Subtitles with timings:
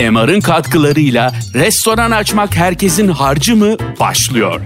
[0.00, 4.60] MR'ın katkılarıyla restoran açmak herkesin harcı mı başlıyor.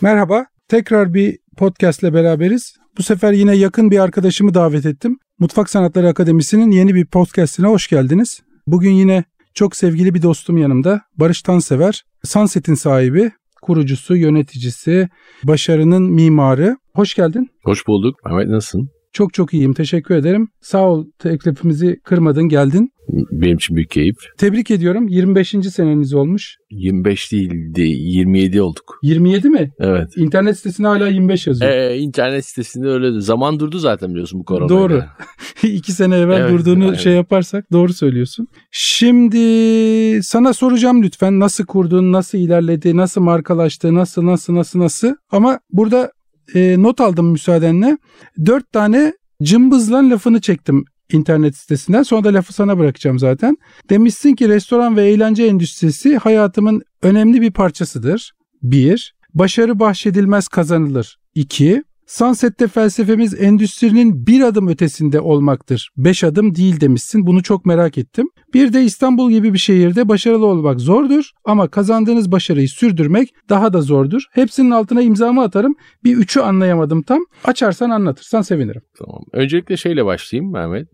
[0.00, 2.76] Merhaba, tekrar bir podcast ile beraberiz.
[2.98, 5.18] Bu sefer yine yakın bir arkadaşımı davet ettim.
[5.38, 8.40] Mutfak Sanatları Akademisi'nin yeni bir podcastine hoş geldiniz.
[8.66, 9.24] Bugün yine
[9.54, 11.00] çok sevgili bir dostum yanımda.
[11.16, 13.30] Barış Tansever, Sunset'in sahibi,
[13.62, 15.08] kurucusu, yöneticisi,
[15.44, 16.76] başarının mimarı.
[16.94, 17.50] Hoş geldin.
[17.64, 18.14] Hoş bulduk.
[18.24, 18.90] Mehmet nasılsın?
[19.12, 19.74] Çok çok iyiyim.
[19.74, 20.48] Teşekkür ederim.
[20.60, 22.92] Sağ ol teklifimizi kırmadın, geldin.
[23.32, 24.16] Benim için büyük keyif.
[24.38, 25.08] Tebrik ediyorum.
[25.08, 25.48] 25.
[25.50, 26.56] seneniz olmuş.
[26.70, 28.98] 25 değildi, 27 olduk.
[29.02, 29.70] 27 mi?
[29.80, 30.08] Evet.
[30.16, 31.70] İnternet sitesinde hala 25 yazıyor.
[31.70, 33.20] Ee, internet sitesinde öyle.
[33.20, 34.68] Zaman durdu zaten biliyorsun bu korona.
[34.68, 35.02] Doğru.
[35.62, 37.00] İki sene evvel Evet, durduğunu evet.
[37.00, 38.46] şey yaparsak doğru söylüyorsun.
[38.70, 45.14] Şimdi sana soracağım lütfen nasıl kurdun, nasıl ilerledi, nasıl markalaştı, nasıl nasıl nasıl nasıl.
[45.30, 46.12] Ama burada
[46.54, 47.98] e, not aldım müsaadenle.
[48.46, 49.12] Dört tane
[49.42, 52.02] cımbızlan lafını çektim internet sitesinden.
[52.02, 53.56] Sonra da lafı sana bırakacağım zaten.
[53.90, 58.32] Demişsin ki restoran ve eğlence endüstrisi hayatımın önemli bir parçasıdır.
[58.62, 59.14] Bir.
[59.34, 61.18] Başarı bahşedilmez kazanılır.
[61.34, 61.82] İki.
[62.10, 65.90] Sunset'te felsefemiz endüstrinin bir adım ötesinde olmaktır.
[65.96, 67.26] Beş adım değil demişsin.
[67.26, 68.28] Bunu çok merak ettim.
[68.54, 73.82] Bir de İstanbul gibi bir şehirde başarılı olmak zordur ama kazandığınız başarıyı sürdürmek daha da
[73.82, 74.22] zordur.
[74.32, 75.74] Hepsinin altına imzamı atarım.
[76.04, 77.20] Bir üçü anlayamadım tam.
[77.44, 78.82] Açarsan anlatırsan sevinirim.
[78.98, 79.22] Tamam.
[79.32, 80.88] Öncelikle şeyle başlayayım Mehmet.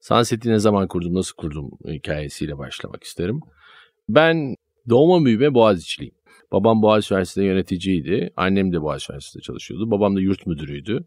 [0.00, 3.40] Sunset'i ne zaman kurdum, nasıl kurdum hikayesiyle başlamak isterim.
[4.08, 4.54] Ben
[4.88, 6.14] doğma büyüme Boğaziçi'liyim.
[6.52, 8.30] Babam Boğaziçi Üniversitesi'nde yöneticiydi.
[8.36, 9.90] Annem de Boğaziçi Üniversitesi'nde çalışıyordu.
[9.90, 11.04] Babam da yurt müdürüydü.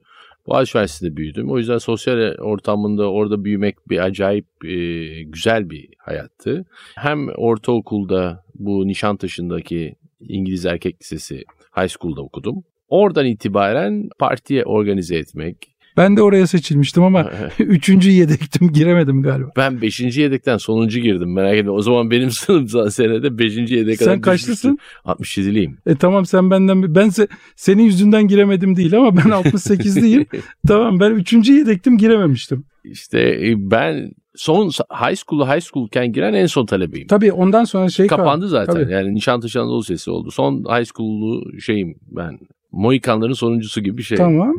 [0.47, 1.51] Boğaziçi Üniversitesi'nde büyüdüm.
[1.51, 6.65] O yüzden sosyal ortamında orada büyümek bir acayip e, güzel bir hayattı.
[6.95, 11.43] Hem ortaokulda bu Nişantaşı'ndaki İngiliz Erkek Lisesi
[11.77, 12.63] High School'da okudum.
[12.89, 15.57] Oradan itibaren partiye organize etmek,
[16.01, 19.49] Ben de oraya seçilmiştim ama üçüncü yedektim giremedim galiba.
[19.57, 19.99] Ben 5.
[20.17, 21.71] yedekten sonuncu girdim merak etme.
[21.71, 23.57] O zaman benim sınıf senede 5.
[23.57, 24.77] yedek kadar Sen kaçlısın?
[25.05, 25.73] 67'liyim.
[25.85, 30.25] E tamam sen benden ben se- senin yüzünden giremedim değil ama ben 68'liyim.
[30.67, 32.65] tamam ben üçüncü yedektim girememiştim.
[32.83, 37.07] İşte e, ben son high school'a high school'ken giren en son talebeyim.
[37.07, 38.07] Tabii ondan sonra şey.
[38.07, 38.73] Kapandı zaten.
[38.73, 38.91] Tabii.
[38.91, 40.31] Yani Nişantaşı Anadolu Lisesi oldu.
[40.31, 42.39] Son high school'lu şeyim ben.
[42.71, 44.17] Mohikanların sonuncusu gibi bir şey.
[44.17, 44.55] Tamam.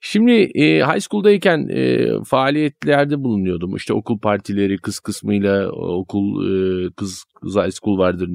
[0.00, 3.76] Şimdi e, high school'dayken e, faaliyetlerde bulunuyordum.
[3.76, 8.30] İşte okul partileri kız kısmıyla okul e, kız, kız high school vardır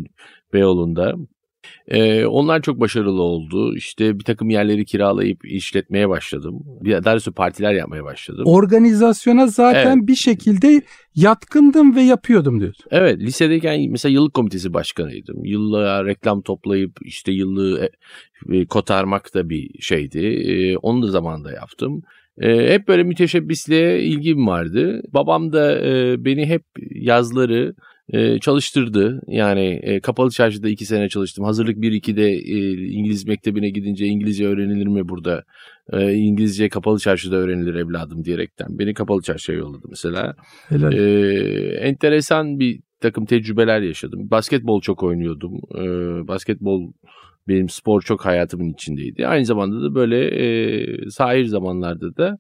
[0.54, 1.14] Beyoğlu'nda.
[1.88, 3.76] E, onlar çok başarılı oldu.
[3.76, 6.64] İşte bir takım yerleri kiralayıp işletmeye başladım.
[6.82, 8.44] Bir, daha doğrusu partiler yapmaya başladım.
[8.46, 10.82] Organizasyona zaten bir şekilde
[11.16, 12.86] yatkındım ve yapıyordum diyorsun.
[12.92, 15.46] Evet lisedeyken mesela yıllık komitesi başkanıydım.
[15.46, 17.90] Yıllığa reklam toplayıp işte yıllığı e,
[18.58, 20.20] e, kotarmak da bir şeydi.
[20.20, 22.04] E, onu da zamanında yaptım.
[22.42, 25.02] E, hep böyle müteşebbisliğe ilgim vardı.
[25.14, 27.76] Babam da e, beni hep yazları
[28.14, 29.22] e, çalıştırdı.
[29.28, 31.46] Yani e, kapalı çarşıda iki sene çalıştım.
[31.46, 35.44] Hazırlık 1-2'de e, İngiliz mektebine gidince İngilizce öğrenilir mi burada?
[35.94, 38.68] E, İngilizce kapalı çarşıda öğrenilir evladım diyerekten.
[38.80, 40.36] Beni kapalı çarşıya yolladı mesela.
[40.70, 40.94] Helal.
[40.94, 44.32] Ee, enteresan bir takım tecrübeler yaşadım.
[44.32, 45.54] Basketbol çok oynuyordum.
[45.76, 46.92] Ee, basketbol
[47.48, 49.28] benim spor çok hayatımın içindeydi.
[49.28, 52.38] Aynı zamanda da böyle e, sahir zamanlarda da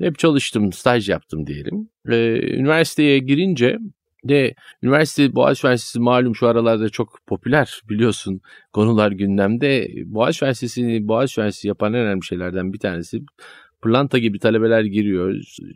[0.00, 1.88] hep çalıştım, staj yaptım diyelim.
[2.08, 3.78] Ee, üniversiteye girince
[4.24, 8.40] de üniversite Boğaziçi Üniversitesi malum şu aralarda çok popüler biliyorsun
[8.72, 9.88] konular gündemde.
[10.06, 13.22] Boğaziçi Üniversitesi'ni Boğaziçi Üniversitesi yapan en önemli şeylerden bir tanesi
[13.82, 15.34] pırlanta gibi talebeler giriyor.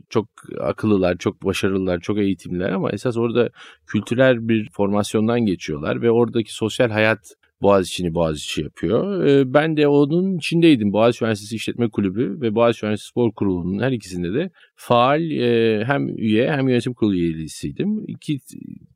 [0.08, 0.28] Çok
[0.60, 3.50] akıllılar, çok başarılılar, çok eğitimliler ama esas orada
[3.86, 9.24] kültürel bir formasyondan geçiyorlar ve oradaki sosyal hayat Boğaziçi'ni Boğaziçi yapıyor.
[9.26, 10.92] Ee, Ben de onun içindeydim.
[10.92, 16.08] Boğaziçi Üniversitesi İşletme Kulübü ve Boğaziçi Üniversitesi Spor Kurulu'nun her ikisinde de faal e, hem
[16.08, 18.04] üye hem yönetim kurulu üyeliğisiydim.
[18.08, 18.38] İki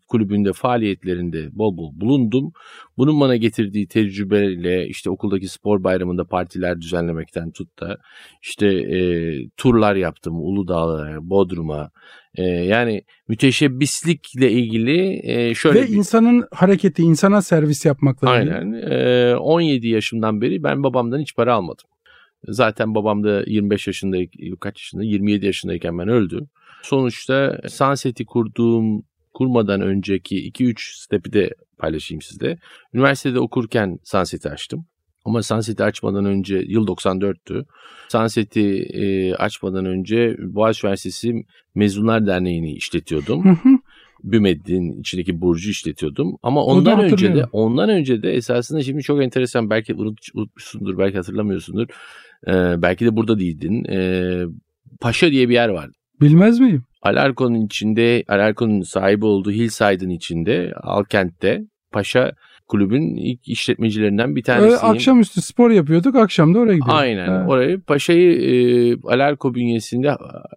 [0.08, 2.52] kulübün de faaliyetlerinde bol bol bulundum.
[2.98, 7.98] Bunun bana getirdiği tecrübeyle işte okuldaki spor bayramında partiler düzenlemekten tut da
[8.42, 8.98] işte e,
[9.56, 11.90] turlar yaptım Uludağ'a, Bodrum'a.
[12.34, 15.92] E, yani müteşebbislikle ilgili e, şöyle ve bir...
[15.92, 18.54] insanın hareketi, insana servis yapmakla ilgili.
[18.54, 18.72] Aynen.
[18.90, 21.84] Ee, 17 yaşımdan beri ben babamdan hiç para almadım.
[22.48, 24.16] Zaten babam da 25 yaşında,
[24.60, 25.02] kaç yaşında?
[25.02, 26.46] 27 yaşındayken ben öldü.
[26.82, 29.02] Sonuçta Sunset'i kurduğum,
[29.34, 32.58] kurmadan önceki 2-3 stepi de paylaşayım sizle.
[32.94, 34.86] Üniversitede okurken Sunset'i açtım.
[35.24, 37.64] Ama Sunset'i açmadan önce yıl 94'tü.
[38.08, 43.44] Sunset'i e, açmadan önce Boğaziçi Üniversitesi Mezunlar Derneği'ni işletiyordum.
[43.44, 43.78] Hı hı.
[44.24, 46.36] Bümed'in içindeki burcu işletiyordum.
[46.42, 51.16] Ama ondan önce de ondan önce de esasında şimdi çok enteresan belki unut, unutmuşsundur belki
[51.16, 51.86] hatırlamıyorsundur.
[52.48, 53.84] Ee, belki de burada değildin.
[53.84, 54.44] Ee,
[55.00, 55.92] Paşa diye bir yer vardı.
[56.20, 56.84] Bilmez miyim?
[57.02, 62.32] Alarko'nun içinde, Alarko'nun sahibi olduğu Hillside'ın içinde, Alkent'te Paşa
[62.72, 64.72] kulübün ilk işletmecilerinden bir tanesiyim.
[64.72, 66.94] Öyle akşamüstü spor yapıyorduk, akşam da oraya gidiyorduk.
[66.94, 67.28] Aynen.
[67.28, 67.44] Ha.
[67.48, 68.54] Orayı Paşa'yı e,
[69.02, 70.16] Alarko bünyesinde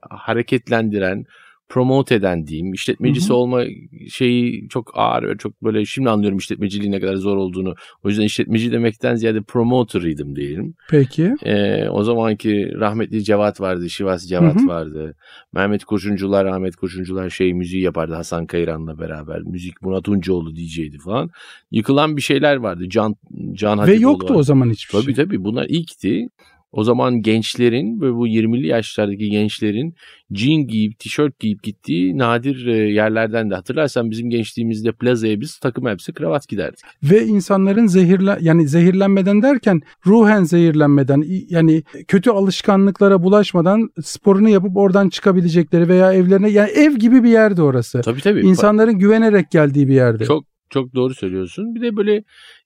[0.09, 1.25] hareketlendiren,
[1.69, 2.73] promote eden diyeyim.
[2.73, 3.37] İşletmecisi hı hı.
[3.37, 3.63] olma
[4.09, 5.37] şeyi çok ağır.
[5.37, 7.75] Çok böyle şimdi anlıyorum işletmeciliğin ne kadar zor olduğunu.
[8.03, 10.73] O yüzden işletmeci demekten ziyade promoter'ıydım diyelim.
[10.89, 11.35] Peki.
[11.43, 13.89] Ee, o zamanki rahmetli Cevat vardı.
[13.89, 14.67] Şivas Cevat hı hı.
[14.67, 15.15] vardı.
[15.53, 19.41] Mehmet Kurşuncular, Ahmet Kurşuncular şey müziği yapardı Hasan Kayran'la beraber.
[19.41, 21.29] Müzik Murat Uncuoğlu DJ'di falan.
[21.71, 22.89] Yıkılan bir şeyler vardı.
[22.89, 23.15] Can
[23.53, 24.39] Can Ve yoktu vardı.
[24.39, 25.13] o zaman hiçbir tabii, şey.
[25.13, 26.27] Tabii tabii bunlar ilkti.
[26.71, 29.95] O zaman gençlerin ve bu 20'li yaşlardaki gençlerin
[30.31, 35.87] jean giyip, tişört giyip gittiği nadir e, yerlerden de hatırlarsan bizim gençliğimizde plazaya biz takım
[35.87, 36.79] elbise kravat giderdik.
[37.03, 45.09] Ve insanların zehirle yani zehirlenmeden derken ruhen zehirlenmeden yani kötü alışkanlıklara bulaşmadan sporunu yapıp oradan
[45.09, 48.01] çıkabilecekleri veya evlerine yani ev gibi bir yerdi orası.
[48.01, 48.41] Tabii tabii.
[48.41, 50.25] İnsanların güvenerek geldiği bir yerdi.
[50.25, 51.75] Çok çok doğru söylüyorsun.
[51.75, 52.23] Bir de böyle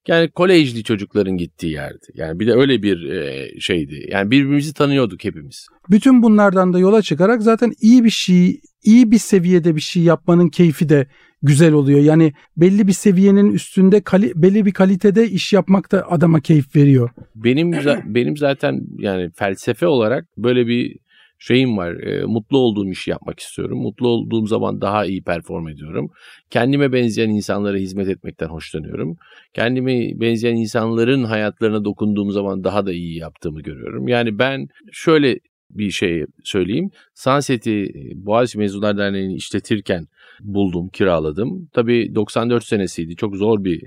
[0.07, 2.05] yani kolejli çocukların gittiği yerdi.
[2.13, 4.05] Yani bir de öyle bir e, şeydi.
[4.11, 5.67] Yani birbirimizi tanıyorduk hepimiz.
[5.89, 10.49] Bütün bunlardan da yola çıkarak zaten iyi bir şey, iyi bir seviyede bir şey yapmanın
[10.49, 11.07] keyfi de
[11.41, 11.99] güzel oluyor.
[11.99, 17.09] Yani belli bir seviyenin üstünde kali, belli bir kalitede iş yapmak da adama keyif veriyor.
[17.35, 17.71] Benim
[18.05, 20.97] benim zaten yani felsefe olarak böyle bir
[21.39, 21.93] şeyim var.
[21.93, 23.79] E, mutlu olduğum işi yapmak istiyorum.
[23.81, 26.11] Mutlu olduğum zaman daha iyi perform ediyorum.
[26.49, 29.17] Kendime benzeyen insanlara hizmet etmekten hoşlanıyorum.
[29.53, 34.07] Kendime benzeyen insanların hayatlarına dokunduğum zaman daha da iyi yaptığımı görüyorum.
[34.07, 35.39] Yani ben şöyle
[35.71, 36.89] bir şey söyleyeyim.
[37.15, 40.07] Sunset'i Boğaziçi Mezunlar Derneği'ni işletirken
[40.41, 41.69] buldum, kiraladım.
[41.73, 43.15] Tabii 94 senesiydi.
[43.15, 43.83] Çok zor bir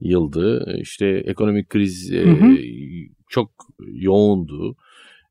[0.00, 0.76] yıldı.
[0.80, 2.52] İşte ekonomik kriz hı hı.
[2.52, 2.58] E,
[3.28, 3.50] çok
[3.92, 4.76] yoğundu.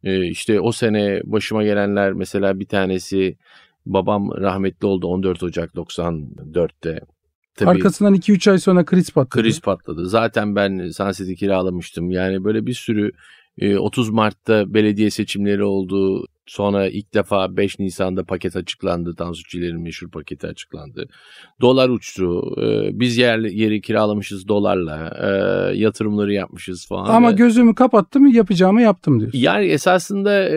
[0.05, 3.37] Ee, işte o sene başıma gelenler mesela bir tanesi
[3.85, 6.99] babam rahmetli oldu 14 Ocak 94'te.
[7.55, 9.43] Tabii, Arkasından 2-3 ay sonra kriz patladı.
[9.43, 10.09] Kriz patladı.
[10.09, 12.11] Zaten ben Sunset'i kiralamıştım.
[12.11, 13.11] Yani böyle bir sürü
[13.79, 16.25] 30 e, Mart'ta belediye seçimleri oldu.
[16.47, 19.15] Sonra ilk defa 5 Nisan'da paket açıklandı.
[19.15, 21.07] Tansu Çiller'in meşhur paketi açıklandı.
[21.61, 22.55] Dolar uçtu.
[22.61, 25.13] E, biz yer, yeri kiralamışız dolarla.
[25.21, 25.29] E,
[25.77, 27.15] yatırımları yapmışız falan.
[27.15, 29.39] Ama gözümü kapattım yapacağımı yaptım diyorsun.
[29.39, 30.49] Yani esasında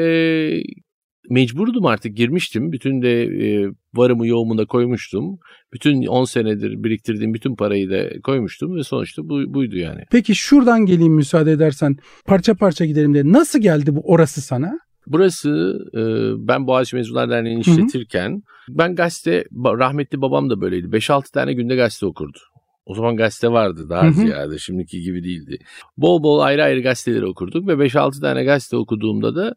[1.30, 2.72] mecburdum artık girmiştim.
[2.72, 5.38] Bütün de e, varımı yoğumu da koymuştum.
[5.72, 10.02] Bütün 10 senedir biriktirdiğim bütün parayı da koymuştum ve sonuçta bu, buydu yani.
[10.10, 11.96] Peki şuradan geleyim müsaade edersen
[12.26, 14.78] parça parça gidelim de nasıl geldi bu orası sana?
[15.08, 16.00] Burası e,
[16.48, 18.78] ben Boğaziçi Mezunlar Derneği'ni işletirken hı hı.
[18.78, 20.86] ben gazete rahmetli babam da böyleydi.
[20.86, 22.38] 5-6 tane günde gazete okurdu.
[22.86, 24.12] O zaman gazete vardı daha hı hı.
[24.12, 25.58] ziyade şimdiki gibi değildi.
[25.96, 29.54] Bol bol ayrı ayrı gazeteleri okurduk ve 5-6 tane gazete okuduğumda da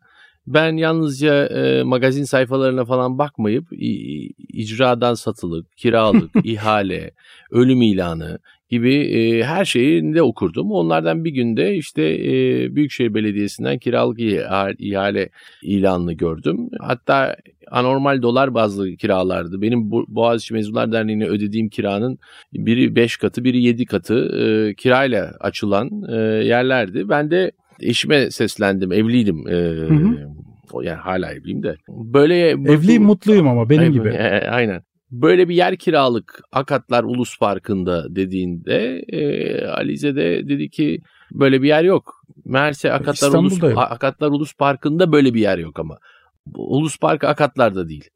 [0.47, 3.67] ben yalnızca e, magazin sayfalarına falan bakmayıp
[4.53, 7.11] icradan satılık, kiralık, ihale,
[7.51, 8.39] ölüm ilanı
[8.69, 10.71] gibi e, her şeyi de okurdum.
[10.71, 14.19] Onlardan bir günde işte e, Büyükşehir Belediyesi'nden kiralık
[14.79, 15.29] ihale
[15.61, 16.69] ilanını gördüm.
[16.79, 17.35] Hatta
[17.71, 19.61] anormal dolar bazlı kiralardı.
[19.61, 22.19] Benim Boğaziçi Mezunlar Derneği'ne ödediğim kiranın
[22.53, 27.09] biri 5 katı, biri 7 katı e, kirayla açılan e, yerlerdi.
[27.09, 28.91] Ben de eşime seslendim.
[28.91, 29.47] Evliydim.
[29.47, 30.31] E, hı hı.
[30.83, 31.75] Yani hala evliyim de.
[31.89, 34.09] Böyle Evliyim mutluyum ama benim aynen, gibi.
[34.13, 34.81] E, aynen.
[35.11, 40.99] Böyle bir yer kiralık Akatlar Ulus Parkı'nda dediğinde e, Alize de dedi ki
[41.31, 42.23] böyle bir yer yok.
[42.45, 45.97] Meğerse Akatlar Ulus, Akatlar Ulus Parkı'nda böyle bir yer yok ama.
[46.55, 48.09] Ulus Parkı Akatlar'da değil.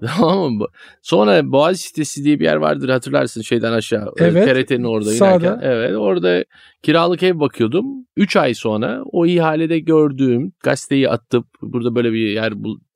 [0.18, 0.66] tamam mı?
[1.02, 4.06] Sonra Boğaz sitesi diye bir yer vardır hatırlarsın şeyden aşağı.
[4.06, 4.66] E, evet.
[4.68, 5.46] TRT'nin orada sağda.
[5.46, 5.58] inerken.
[5.62, 6.44] Evet orada
[6.82, 7.86] kiralık ev bakıyordum.
[8.16, 12.52] 3 ay sonra o ihalede gördüğüm gazeteyi atıp burada böyle bir yer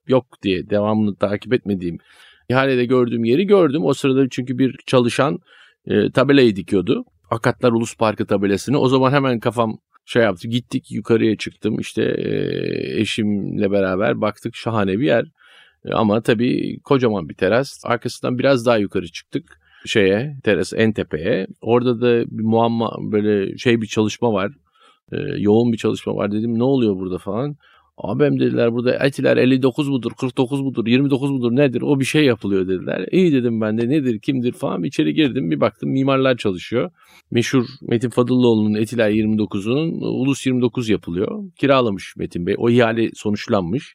[0.06, 1.98] yok diye devamını takip etmediğim
[2.48, 3.84] ihalede gördüğüm yeri gördüm.
[3.84, 5.38] O sırada çünkü bir çalışan
[5.86, 7.04] e, tabelayı dikiyordu.
[7.30, 8.78] Akatlar Ulus Parkı tabelasını.
[8.78, 10.48] O zaman hemen kafam şey yaptı.
[10.48, 11.78] Gittik yukarıya çıktım.
[11.80, 15.24] İşte e, eşimle beraber baktık şahane bir yer.
[15.84, 17.80] E, ama tabii kocaman bir teras.
[17.84, 21.46] Arkasından biraz daha yukarı çıktık şeye, teras en tepeye.
[21.60, 24.52] Orada da bir muamma böyle şey bir çalışma var.
[25.12, 26.58] E, yoğun bir çalışma var dedim.
[26.58, 27.56] Ne oluyor burada falan.
[27.98, 32.68] Abim dediler burada etiler 59 mudur, 49 mudur, 29 mudur nedir o bir şey yapılıyor
[32.68, 33.08] dediler.
[33.12, 36.90] İyi dedim ben de nedir, kimdir falan içeri girdim bir baktım mimarlar çalışıyor.
[37.30, 41.44] Meşhur Metin Fadıllıoğlu'nun etiler 29'unun Ulus 29 yapılıyor.
[41.56, 43.94] Kiralamış Metin Bey o ihale sonuçlanmış.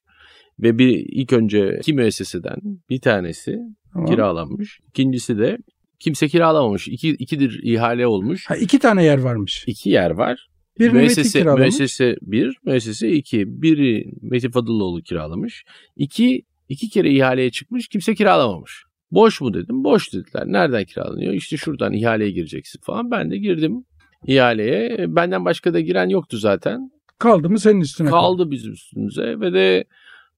[0.60, 2.58] Ve bir ilk önce iki müesseseden
[2.90, 3.60] bir tanesi
[3.94, 4.08] Tamam.
[4.08, 4.80] kiralanmış.
[4.90, 5.58] İkincisi de
[6.00, 6.88] kimse kiralamamış.
[6.88, 8.50] İki, ikidir ihale olmuş.
[8.50, 9.64] Ha, iki tane yer varmış.
[9.68, 10.48] İki yer var.
[10.80, 11.62] Bir müessese, kiralamış.
[11.62, 13.62] müessese bir, müessese iki.
[13.62, 15.64] Biri Metin Fadıloğlu kiralamış.
[15.96, 18.84] İki, iki kere ihaleye çıkmış kimse kiralamamış.
[19.12, 19.84] Boş mu dedim.
[19.84, 20.44] Boş dediler.
[20.46, 21.34] Nereden kiralanıyor?
[21.34, 23.12] İşte şuradan ihaleye gireceksin falan.
[23.12, 23.86] Ben de girdim
[24.28, 25.06] ihaleye.
[25.16, 26.92] Benden başka da giren yoktu zaten.
[27.20, 28.10] Kaldı mı senin üstüne?
[28.10, 29.84] Kaldı bizim üstümüze ve de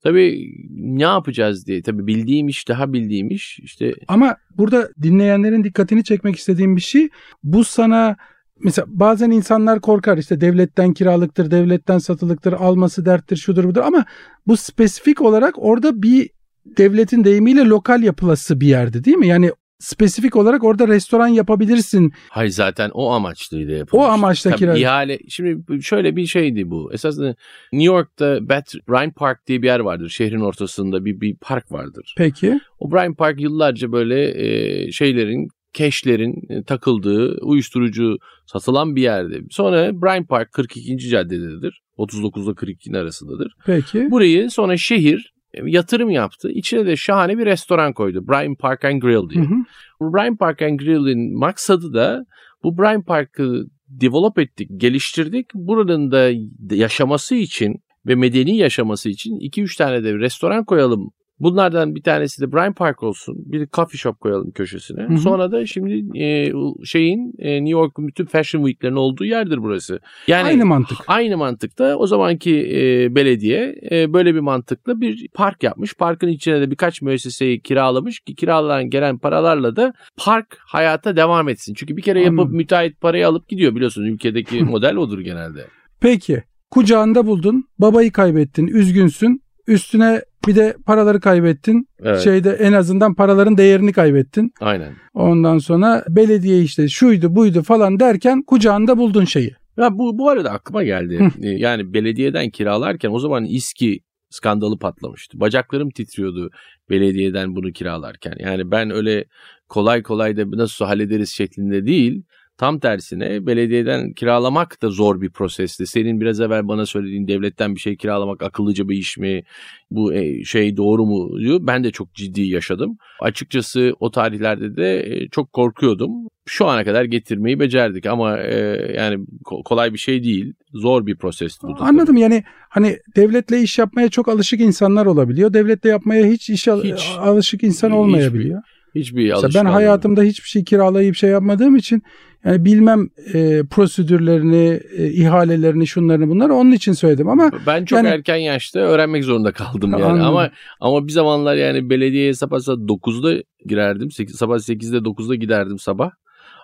[0.06, 1.82] tabii ne yapacağız diye.
[1.82, 3.60] Tabii bildiğim iş daha bildiğim iş.
[3.60, 7.10] işte Ama burada dinleyenlerin dikkatini çekmek istediğim bir şey
[7.44, 8.16] bu sana
[8.64, 14.06] mesela bazen insanlar korkar işte devletten kiralıktır, devletten satılıktır, alması derttir, şudur budur ama
[14.48, 16.30] bu spesifik olarak orada bir
[16.78, 19.28] devletin deyimiyle lokal yapılası bir yerdi değil mi?
[19.28, 19.52] Yani
[19.86, 22.13] spesifik olarak orada restoran yapabilirsin.
[22.30, 24.06] Hayır zaten o amaçlıydı yapılmış.
[24.06, 25.20] O amaçla Tabii kira- ihale.
[25.30, 26.94] Şimdi şöyle bir şeydi bu.
[26.94, 27.36] Esasında
[27.74, 30.10] New York'ta Bat Bryant Park diye bir yer vardır.
[30.10, 32.13] Şehrin ortasında bir, bir park vardır.
[32.18, 32.60] Peki.
[32.80, 39.44] O Bryant Park yıllarca böyle e, şeylerin, keşlerin e, takıldığı, uyuşturucu satılan bir yerdi.
[39.50, 40.98] Sonra Bryant Park 42.
[40.98, 41.82] caddededir.
[41.98, 43.54] 39 ile 42'nin arasındadır.
[43.65, 44.12] Peki.
[44.12, 46.50] Burayı sonra şehir yatırım yaptı.
[46.52, 48.28] İçine de şahane bir restoran koydu.
[48.28, 49.44] Bryant Park and Grill diye.
[49.44, 49.56] Hı hı.
[50.00, 52.26] Bu Bryant Park and Grill'in maksadı da
[52.64, 55.46] bu Bryant Park'ı develop ettik, geliştirdik.
[55.54, 56.32] Buranın da
[56.76, 61.12] yaşaması için ve medeni yaşaması için 2-3 tane de bir restoran koyalım.
[61.39, 63.36] Bunlardan bir tanesi de Bryant Park olsun.
[63.46, 65.04] Bir coffee shop koyalım köşesine.
[65.04, 65.18] Hı hı.
[65.18, 66.51] Sonra da şimdi e,
[66.84, 70.00] şeyin e, New York'un bütün fashion week'lerin olduğu yerdir burası.
[70.27, 70.98] Yani Aynı mantık.
[71.08, 75.94] Aynı mantıkta o zamanki e, belediye e, böyle bir mantıkla bir park yapmış.
[75.94, 81.74] Parkın içine de birkaç müesseseyi kiralamış ki kiralanan gelen paralarla da park hayata devam etsin.
[81.74, 82.58] Çünkü bir kere yapıp Anladım.
[82.58, 85.65] müteahhit parayı alıp gidiyor biliyorsunuz ülkedeki model odur genelde.
[86.00, 86.44] Peki.
[86.72, 87.68] Kucağında buldun.
[87.80, 88.68] Babayı kaybettin.
[88.68, 89.45] Üzgünsün.
[89.68, 91.88] Üstüne bir de paraları kaybettin.
[92.04, 92.20] Evet.
[92.22, 94.52] Şeyde en azından paraların değerini kaybettin.
[94.62, 94.94] Aynen.
[95.14, 99.56] Ondan sonra belediye işte şuydu buydu falan derken kucağında buldun şeyi.
[99.78, 101.32] Ya bu bu arada aklıma geldi.
[101.42, 105.40] E, yani belediyeden kiralarken o zaman İSKİ skandalı patlamıştı.
[105.40, 106.50] Bacaklarım titriyordu
[106.90, 108.34] belediyeden bunu kiralarken.
[108.40, 109.26] Yani ben öyle
[109.70, 112.24] kolay kolay da nasıl hallederiz şeklinde değil.
[112.58, 115.88] Tam tersine belediyeden kiralamak da zor bir prosesti.
[115.88, 119.44] Senin biraz evvel bana söylediğin devletten bir şey kiralamak akıllıca bir iş mi?
[119.92, 121.40] Bu e, şey doğru mu?
[121.40, 121.60] diyor.
[121.62, 122.98] Ben de çok ciddi yaşadım.
[123.22, 126.12] Açıkçası o tarihlerde de e, çok korkuyordum.
[126.48, 128.56] Şu ana kadar getirmeyi becerdik ama e,
[128.96, 130.54] yani ko- kolay bir şey değil.
[130.74, 131.74] Zor bir prosesti bu.
[131.76, 131.88] tabii.
[131.88, 135.54] Anladım yani hani devletle iş yapmaya çok alışık insanlar olabiliyor.
[135.54, 137.08] Devletle yapmaya hiç iş Hiç.
[137.20, 138.60] alışık insan olmayabiliyor.
[138.62, 139.75] Hiçbir Mesela ben yok.
[139.75, 142.04] hayatımda hiçbir şey kiralayıp şey yapmadığım için
[142.46, 148.08] yani bilmem e, prosedürlerini, e, ihalelerini, şunlarını bunları onun için söyledim ama Ben çok Yani-
[148.08, 150.04] erken yaşta öğrenmek zorunda kaldım yani.
[150.04, 150.25] Anladım.
[150.25, 150.50] Ama
[150.80, 154.12] ama bir zamanlar yani belediyeye sabah saat 9'da girerdim.
[154.12, 156.12] Sek- sabah 8'de 9'da giderdim sabah.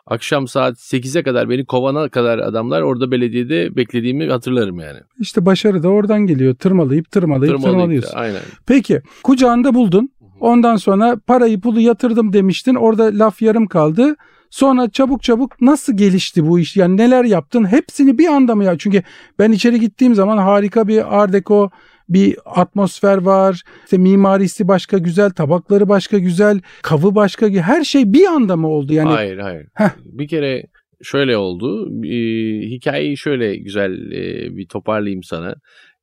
[0.07, 5.00] Akşam saat 8'e kadar beni kovana kadar adamlar orada belediyede beklediğimi hatırlarım yani.
[5.19, 6.55] işte başarı da oradan geliyor.
[6.55, 8.17] Tırmalayıp tırmalayıp Tırmalayıp tırmalıyorsun.
[8.17, 8.41] Aynen.
[8.67, 10.09] Peki kucağında buldun.
[10.41, 12.75] Ondan sonra parayı pulu yatırdım demiştin.
[12.75, 14.15] Orada laf yarım kaldı.
[14.50, 16.77] Sonra çabuk çabuk nasıl gelişti bu iş?
[16.77, 17.65] Yani neler yaptın?
[17.65, 18.77] Hepsini bir anda mı ya?
[18.77, 19.03] Çünkü
[19.39, 21.69] ben içeri gittiğim zaman harika bir art deco
[22.10, 23.63] bir atmosfer var.
[23.83, 28.67] İşte mimarisi başka güzel, tabakları başka güzel, kavı başka gü- her şey bir anda mı
[28.67, 28.93] oldu?
[28.93, 29.67] Yani Hayır hayır.
[29.74, 29.89] Heh.
[30.05, 30.63] Bir kere
[31.03, 31.89] şöyle oldu.
[32.05, 35.55] Ee, hikayeyi şöyle güzel e, bir toparlayayım sana.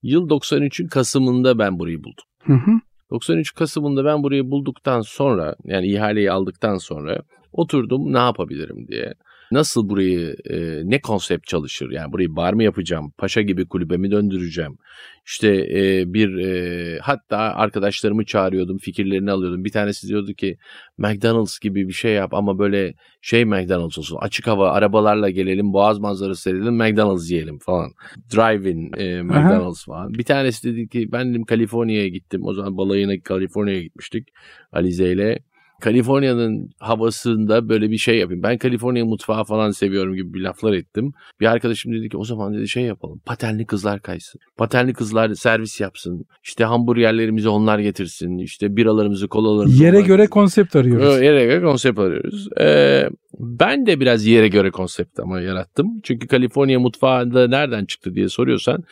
[0.02, 2.24] Yıl 93'ün Kasım'ında ben burayı buldum.
[2.44, 2.70] Hı hı.
[3.10, 7.18] 93 Kasım'ında ben burayı bulduktan sonra yani ihaleyi aldıktan sonra
[7.52, 9.14] oturdum ne yapabilirim diye.
[9.52, 11.90] Nasıl burayı e, ne konsept çalışır?
[11.90, 14.78] Yani burayı bar mı yapacağım paşa gibi kulübemi döndüreceğim?
[15.26, 19.64] İşte e, bir e, hatta arkadaşlarımı çağırıyordum fikirlerini alıyordum.
[19.64, 20.58] Bir tanesi diyordu ki
[20.98, 25.98] McDonald's gibi bir şey yap ama böyle şey McDonald's olsun açık hava arabalarla gelelim boğaz
[25.98, 27.90] manzarası seyredelim McDonald's yiyelim falan.
[28.34, 30.14] Drive-in e, McDonald's falan.
[30.14, 32.40] Bir tanesi dedi ki ben dedim Kaliforniya'ya gittim.
[32.44, 34.28] O zaman balayına Kaliforniya'ya gitmiştik
[34.72, 35.38] Alize ile
[35.80, 38.42] Kaliforniya'nın havasında böyle bir şey yapayım.
[38.42, 41.12] Ben Kaliforniya mutfağı falan seviyorum gibi bir laflar ettim.
[41.40, 43.20] Bir arkadaşım dedi ki o zaman dedi şey yapalım.
[43.26, 44.40] Patenli kızlar kaysın.
[44.56, 46.24] Patenli kızlar servis yapsın.
[46.44, 48.38] İşte hamburgerlerimizi onlar getirsin.
[48.38, 50.30] İşte biralarımızı, kolalarımızı Yere göre getirsin.
[50.30, 51.22] konsept arıyoruz.
[51.22, 52.48] Yere göre konsept arıyoruz.
[52.60, 53.08] Ee,
[53.38, 55.86] ben de biraz yere göre konsept ama yarattım.
[56.02, 58.84] Çünkü Kaliforniya mutfağında nereden çıktı diye soruyorsan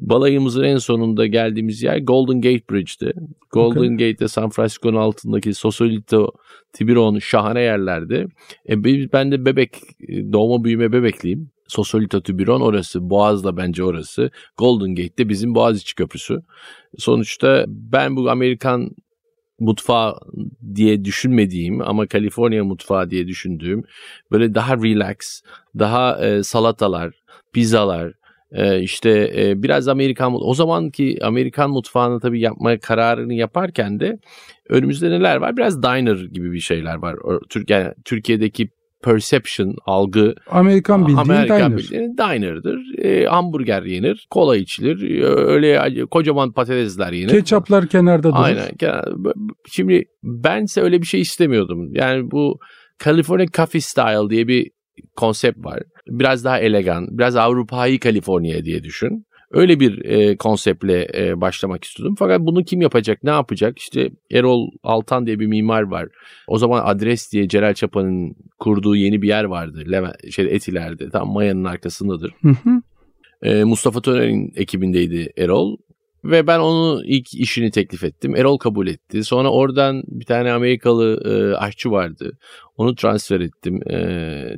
[0.00, 3.12] balayımızın en sonunda geldiğimiz yer Golden Gate Bridge'ti.
[3.50, 3.88] Golden Okay.
[3.88, 6.32] Gate'de San Francisco'nun altındaki Sausalito,
[6.72, 8.26] Tiburon şahane yerlerdi.
[8.68, 9.76] E, ben de bebek,
[10.32, 11.50] doğma büyüme bebekliyim.
[11.68, 13.10] Sosolito Tiburon orası.
[13.10, 14.30] Boğaz'da bence orası.
[14.56, 16.40] Golden Gate'de bizim Boğaziçi Köprüsü.
[16.98, 18.90] Sonuçta ben bu Amerikan
[19.60, 20.14] mutfağı
[20.74, 23.82] diye düşünmediğim ama Kaliforniya mutfağı diye düşündüğüm
[24.30, 25.16] böyle daha relax,
[25.78, 27.14] daha e, salatalar,
[27.52, 28.12] pizzalar,
[28.52, 34.18] e, işte e, biraz Amerikan o zamanki Amerikan mutfağını tabii yapmaya kararını yaparken de
[34.68, 35.56] önümüzde neler var?
[35.56, 37.16] Biraz diner gibi bir şeyler var.
[37.50, 38.68] Türk, yani Türkiye'deki
[39.04, 41.78] perception, algı Amerikan bildiğin Amerikan diner.
[41.78, 42.98] bildiğin diner'dır.
[42.98, 47.28] E, hamburger yenir, kola içilir, e, öyle kocaman patatesler yenir.
[47.28, 48.44] Ketçaplar kenarda durur.
[48.44, 48.68] Aynen.
[49.70, 51.94] Şimdi bense öyle bir şey istemiyordum.
[51.94, 52.58] Yani bu
[53.04, 54.70] California Coffee Style diye bir
[55.16, 55.82] konsept var.
[56.08, 59.26] Biraz daha elegan, biraz Avrupa'yı Kaliforniya diye düşün.
[59.50, 62.14] Öyle bir e, konseptle e, başlamak istiyordum.
[62.18, 63.78] Fakat bunu kim yapacak, ne yapacak?
[63.78, 66.08] İşte Erol Altan diye bir mimar var.
[66.46, 69.84] O zaman Adres diye Celal Çapa'nın kurduğu yeni bir yer vardı.
[69.90, 71.10] Leve, şey, Etiler'de.
[71.10, 72.32] Tam Maya'nın arkasındadır.
[72.42, 72.82] Hı hı.
[73.42, 75.76] E, Mustafa Töner'in ekibindeydi Erol.
[76.24, 78.36] Ve ben onu ilk işini teklif ettim.
[78.36, 79.24] Erol kabul etti.
[79.24, 82.38] Sonra oradan bir tane Amerikalı e, aşçı vardı.
[82.76, 83.90] Onu transfer ettim.
[83.90, 83.96] E,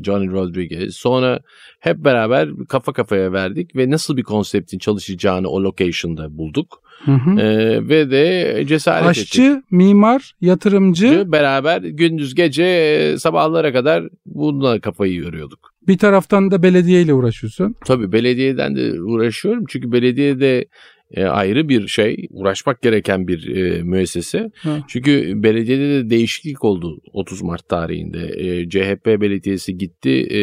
[0.05, 0.97] Johnny Rodriguez.
[0.97, 1.41] Sonra
[1.81, 6.83] hep beraber kafa kafaya verdik ve nasıl bir konseptin çalışacağını o location'da bulduk.
[7.05, 7.41] Hı hı.
[7.41, 9.71] E, ve de cesaret Aşçı, ettik.
[9.71, 11.25] mimar, yatırımcı.
[11.27, 15.71] Beraber gündüz gece e, sabahlara kadar bununla kafayı yoruyorduk.
[15.89, 17.75] Bir taraftan da belediyeyle uğraşıyorsun.
[17.85, 19.65] Tabii belediyeden de uğraşıyorum.
[19.69, 20.67] Çünkü belediyede
[21.11, 24.51] e, ayrı bir şey, uğraşmak gereken bir e, müessese.
[24.63, 24.83] Hı.
[24.89, 28.29] Çünkü belediyede de değişiklik oldu 30 Mart tarihinde.
[28.37, 30.41] E, CHP belediyesi gitti, e,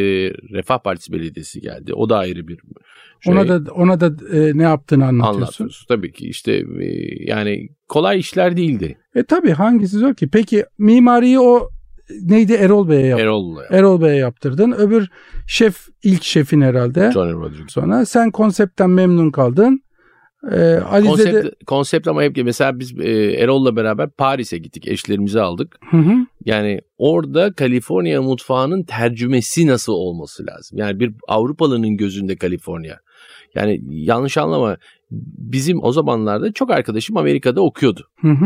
[0.53, 1.93] Refah Partisi belediyesi geldi.
[1.93, 2.57] O da ayrı bir
[3.21, 3.33] şey.
[3.33, 5.41] Ona da ona da e, ne yaptığını anlatıyorsun.
[5.41, 5.85] anlatıyoruz.
[5.87, 6.87] Tabii ki işte e,
[7.19, 8.97] yani kolay işler değildi.
[9.15, 10.27] E tabii hangisi zor ki?
[10.27, 11.69] Peki mimariyi o
[12.21, 13.25] neydi Erol Bey'e yaptın.
[13.25, 14.71] Erol'la Erol Bey'e yaptırdın.
[14.71, 15.09] Öbür
[15.47, 17.11] şef ilk şefin herhalde.
[17.13, 17.71] Johnny Rodriguez.
[17.71, 19.81] Sonra sen konseptten memnun kaldın.
[20.51, 24.87] Ee, Konsept, de konsept ama hep mesela biz e, Erol'la beraber Paris'e gittik.
[24.87, 25.75] Eşlerimizi aldık.
[25.91, 26.13] Hı hı.
[26.45, 30.77] Yani orada Kaliforniya mutfağının tercümesi nasıl olması lazım?
[30.77, 32.99] Yani bir Avrupalı'nın gözünde Kaliforniya.
[33.55, 34.77] Yani yanlış anlama
[35.37, 38.07] bizim o zamanlarda çok arkadaşım Amerika'da okuyordu.
[38.21, 38.45] Hı hı.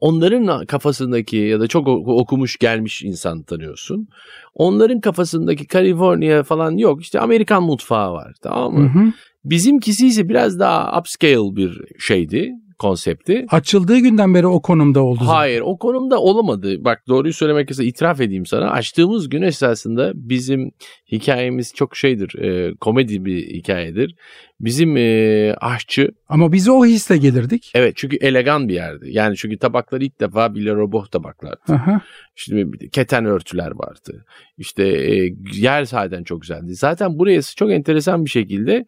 [0.00, 4.08] Onların kafasındaki ya da çok oku- okumuş gelmiş insan tanıyorsun.
[4.54, 7.02] Onların kafasındaki Kaliforniya falan yok.
[7.02, 8.88] İşte Amerikan mutfağı var tamam Hı mı?
[8.88, 9.12] hı.
[9.50, 13.46] Bizimkisi ise biraz daha upscale bir şeydi, konsepti.
[13.50, 15.18] Açıldığı günden beri o konumda oldu.
[15.18, 15.32] zaten.
[15.34, 16.84] Hayır o konumda olamadı.
[16.84, 18.70] Bak doğruyu söylemek gerekirse itiraf edeyim sana.
[18.70, 20.70] Açtığımız gün esasında bizim
[21.12, 22.38] hikayemiz çok şeydir.
[22.38, 24.14] e, komedi bir hikayedir.
[24.60, 27.72] Bizim e, aşçı Ama biz o hisle gelirdik.
[27.74, 29.08] evet çünkü elegan bir yerdi.
[29.10, 31.54] Yani çünkü tabaklar ilk defa Bille Robot tabaklar.
[31.68, 32.00] Aha.
[32.34, 34.24] Şimdi keten örtüler vardı.
[34.58, 36.74] İşte e, yer sahiden çok güzeldi.
[36.74, 38.86] Zaten buraya çok enteresan bir şekilde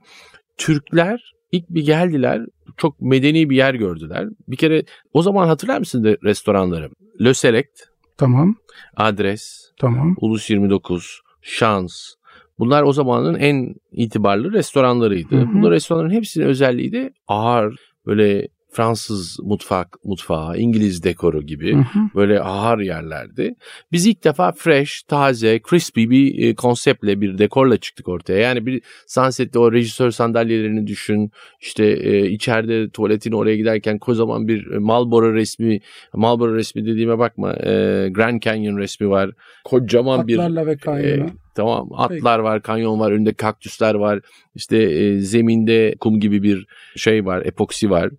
[0.58, 2.46] Türkler ilk bir geldiler.
[2.76, 4.28] Çok medeni bir yer gördüler.
[4.48, 6.90] Bir kere o zaman hatırlar mısın de restoranları?
[7.20, 7.80] Le Select,
[8.16, 8.56] Tamam.
[8.96, 10.16] Adres, Tamam.
[10.20, 12.14] Ulus 29, Şans.
[12.58, 15.36] Bunlar o zamanın en itibarlı restoranlarıydı.
[15.36, 15.62] Hı hı.
[15.62, 22.00] Bu restoranların hepsinin özelliği de ağır, böyle Fransız mutfak mutfağı, İngiliz dekoru gibi Hı hı.
[22.14, 23.54] böyle ağır yerlerdi.
[23.92, 28.38] Biz ilk defa fresh, taze, crispy bir e, konseptle, bir dekorla çıktık ortaya.
[28.38, 31.30] Yani bir Sunset'te o rejisör sandalyelerini düşün.
[31.60, 35.80] İşte e, içeride tuvaletin oraya giderken kocaman bir e, Marlboro resmi,
[36.14, 37.52] Marlboro resmi dediğime bakma.
[37.52, 39.30] E, Grand Canyon resmi var.
[39.64, 41.24] Kocaman bir Atlarla ve kanyonu.
[41.24, 44.20] e, Tamam atlar var, kanyon var, önünde kaktüsler var.
[44.54, 48.10] İşte e, zeminde kum gibi bir şey var, epoksi var.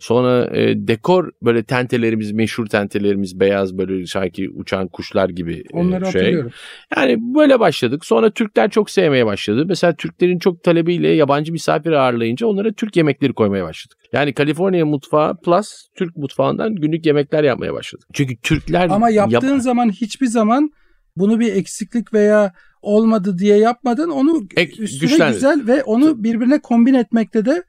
[0.00, 6.00] Sonra e, dekor böyle tentelerimiz, meşhur tentelerimiz beyaz böyle sanki uçan kuşlar gibi e, Onları
[6.06, 6.20] şey.
[6.20, 6.50] hatırlıyorum.
[6.96, 8.04] Yani böyle başladık.
[8.04, 9.64] Sonra Türkler çok sevmeye başladı.
[9.68, 13.98] Mesela Türklerin çok talebiyle yabancı misafir ağırlayınca onlara Türk yemekleri koymaya başladık.
[14.12, 18.06] Yani Kaliforniya mutfağı plus Türk mutfağından günlük yemekler yapmaya başladık.
[18.12, 20.70] Çünkü Türkler Ama yaptığın yap- zaman hiçbir zaman
[21.16, 22.52] bunu bir eksiklik veya
[22.82, 24.10] olmadı diye yapmadın.
[24.10, 25.34] Onu Ek- üstüne güçlendir.
[25.34, 27.62] güzel ve onu birbirine kombin etmekte de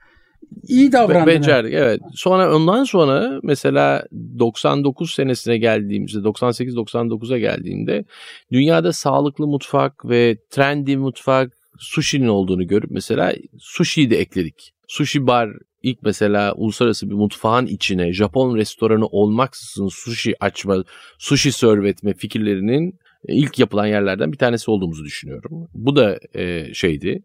[0.67, 1.27] iyi davrandın.
[1.27, 2.01] Becerdik evet.
[2.15, 4.03] Sonra ondan sonra mesela
[4.39, 8.05] 99 senesine geldiğimizde 98-99'a geldiğimde
[8.51, 14.71] dünyada sağlıklı mutfak ve trendy mutfak sushi'nin olduğunu görüp mesela sushi'yi de ekledik.
[14.87, 15.49] Sushi bar
[15.83, 20.83] ilk mesela uluslararası bir mutfağın içine Japon restoranı olmaksızın sushi açma,
[21.19, 25.67] sushi serve etme fikirlerinin ilk yapılan yerlerden bir tanesi olduğumuzu düşünüyorum.
[25.73, 27.23] Bu da e, şeydi.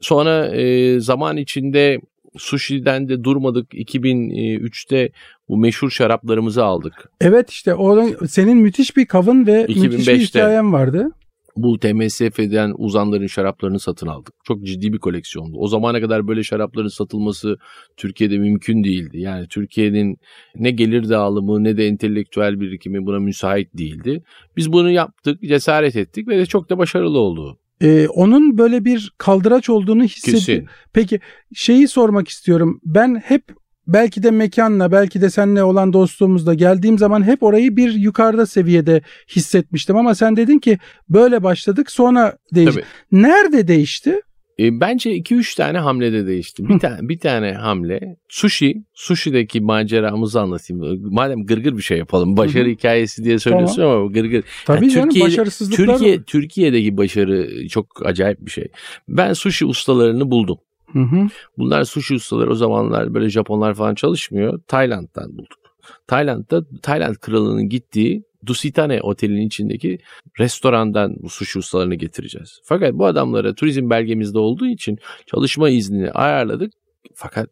[0.00, 1.98] Sonra e, zaman içinde
[2.38, 3.74] sushi'den de durmadık.
[3.74, 5.10] 2003'te
[5.48, 7.10] bu meşhur şaraplarımızı aldık.
[7.20, 10.18] Evet işte o senin müthiş bir kavın ve müthiş bir 2005'te.
[10.18, 11.10] hikayen vardı.
[11.56, 14.34] bu TMSF'den uzanların şaraplarını satın aldık.
[14.44, 15.58] Çok ciddi bir koleksiyondu.
[15.58, 17.56] O zamana kadar böyle şarapların satılması
[17.96, 19.20] Türkiye'de mümkün değildi.
[19.20, 20.18] Yani Türkiye'nin
[20.54, 24.22] ne gelir dağılımı ne de entelektüel birikimi buna müsait değildi.
[24.56, 27.58] Biz bunu yaptık, cesaret ettik ve de çok da başarılı oldu.
[27.82, 30.68] Ee, onun böyle bir kaldıraç olduğunu hissediyorum.
[30.92, 31.20] Peki
[31.54, 32.80] şeyi sormak istiyorum.
[32.84, 33.42] Ben hep
[33.86, 39.02] belki de mekanla belki de seninle olan dostluğumuzda geldiğim zaman hep orayı bir yukarıda seviyede
[39.36, 42.74] hissetmiştim ama sen dedin ki böyle başladık sonra değişti.
[43.12, 43.22] Tabii.
[43.22, 44.20] Nerede değişti?
[44.60, 46.68] E, bence 2-3 tane hamlede değişti.
[46.68, 51.12] Bir tane bir tane hamle sushi, sushi'deki maceramızı anlatayım.
[51.14, 52.36] Madem gırgır bir şey yapalım.
[52.36, 54.44] Başarı hikayesi diye söylüyorsun ama bu gırgır.
[54.66, 58.68] Tabii Yani canım başarısızlıklar Türkiye Türkiye'deki başarı çok acayip bir şey.
[59.08, 60.58] Ben sushi ustalarını buldum.
[60.92, 61.28] Hı hı.
[61.58, 64.60] Bunlar sushi ustaları o zamanlar böyle Japonlar falan çalışmıyor.
[64.66, 65.58] Tayland'dan bulduk.
[66.06, 69.98] Tayland'da Tayland kralının gittiği Dusitane otelinin içindeki
[70.38, 72.60] restorandan bu sushi ustalarını getireceğiz.
[72.64, 76.72] Fakat bu adamlara turizm belgemizde olduğu için çalışma iznini ayarladık.
[77.14, 77.50] Fakat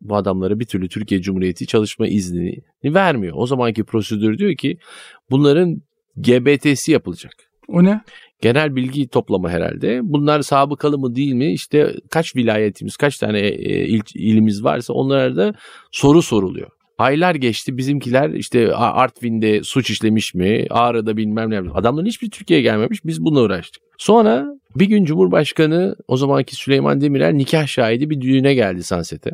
[0.00, 3.34] bu adamlara bir türlü Türkiye Cumhuriyeti çalışma iznini vermiyor.
[3.36, 4.78] O zamanki prosedür diyor ki
[5.30, 5.82] bunların
[6.16, 7.32] GBT'si yapılacak
[7.68, 8.00] O ne?
[8.40, 10.00] genel bilgi toplama herhalde.
[10.02, 11.52] Bunlar sabıkalı mı değil mi?
[11.52, 15.54] İşte kaç vilayetimiz, kaç tane e, il, ilimiz varsa onlara da
[15.90, 16.70] soru soruluyor.
[16.98, 20.66] Aylar geçti bizimkiler işte Artvin'de suç işlemiş mi?
[20.70, 21.58] Ağrı'da bilmem ne.
[21.58, 23.04] Adamların hiçbir Türkiye'ye gelmemiş.
[23.04, 23.82] Biz bununla uğraştık.
[23.98, 29.30] Sonra bir gün Cumhurbaşkanı o zamanki Süleyman Demirel nikah şahidi bir düğüne geldi Sunset'e.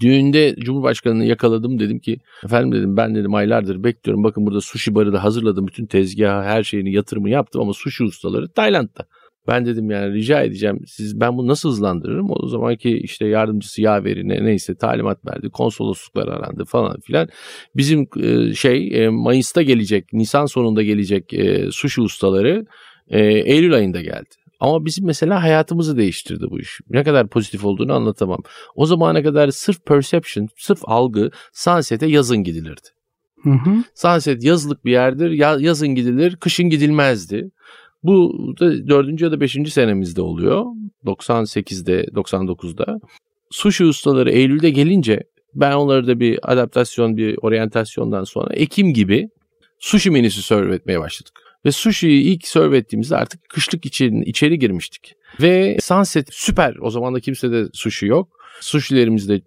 [0.00, 5.12] Düğünde Cumhurbaşkanı'nı yakaladım dedim ki efendim dedim ben dedim aylardır bekliyorum bakın burada sushi barı
[5.12, 9.06] da hazırladım bütün tezgahı her şeyini yatırımı yaptım ama sushi ustaları Tayland'da.
[9.48, 12.26] Ben dedim yani rica edeceğim siz ben bunu nasıl hızlandırırım?
[12.30, 15.50] O zamanki işte yardımcısı yaverine neyse talimat verdi.
[15.50, 17.28] Konsolosluklar arandı falan filan.
[17.76, 22.66] Bizim e, şey e, Mayıs'ta gelecek, Nisan sonunda gelecek e, sushi ustaları
[23.08, 24.34] e, Eylül ayında geldi.
[24.60, 26.80] Ama bizim mesela hayatımızı değiştirdi bu iş.
[26.90, 28.38] Ne kadar pozitif olduğunu anlatamam.
[28.74, 32.88] O zamana kadar sırf perception, sırf algı Sunset'e yazın gidilirdi.
[33.42, 33.70] Hı hı.
[33.94, 35.30] Sunset yazlık bir yerdir.
[35.30, 37.50] Ya- yazın gidilir, kışın gidilmezdi.
[38.04, 40.64] Bu da dördüncü ya da beşinci senemizde oluyor.
[41.06, 43.00] 98'de, 99'da.
[43.50, 45.22] Sushi ustaları Eylül'de gelince
[45.54, 49.28] ben onları da bir adaptasyon, bir oryantasyondan sonra Ekim gibi
[49.78, 51.40] sushi menüsü serve etmeye başladık.
[51.64, 55.14] Ve sushi'yi ilk serve ettiğimizde artık kışlık için içeri girmiştik.
[55.40, 56.76] Ve Sunset süper.
[56.80, 58.28] O zaman da kimsede sushi yok.
[58.60, 59.40] Sushi'lerimiz de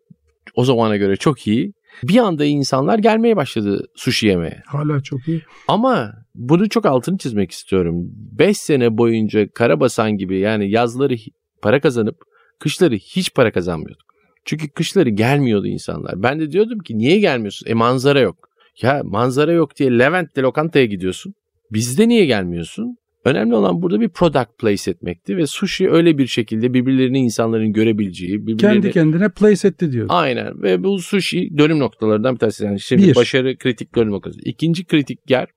[0.56, 1.74] o zamana göre çok iyi.
[2.04, 4.62] Bir anda insanlar gelmeye başladı sushi yemeye.
[4.66, 5.42] Hala çok iyi.
[5.68, 7.96] Ama bunu çok altını çizmek istiyorum.
[8.32, 11.16] 5 sene boyunca Karabasan gibi yani yazları
[11.62, 12.16] para kazanıp
[12.60, 14.08] kışları hiç para kazanmıyorduk.
[14.46, 16.24] Çünkü kışları gelmiyordu insanlar.
[16.24, 17.70] Ben de diyordum ki niye gelmiyorsun?
[17.70, 18.50] E manzara yok.
[18.82, 21.34] Ya manzara yok diye Levent'te lokantaya gidiyorsun.
[21.72, 22.98] Bizde niye gelmiyorsun?
[23.28, 28.48] Önemli olan burada bir product place etmekti ve sushi öyle bir şekilde birbirlerini insanların görebileceği,
[28.48, 28.82] birbirlerini...
[28.82, 30.06] Kendi kendine place etti diyor.
[30.10, 32.66] Aynen ve bu sushi dönüm noktalarından bir tanesi.
[32.66, 33.16] Yani şimdi Bir.
[33.16, 34.40] başarı kritik dönüm noktası.
[34.44, 35.48] İkinci kritik yer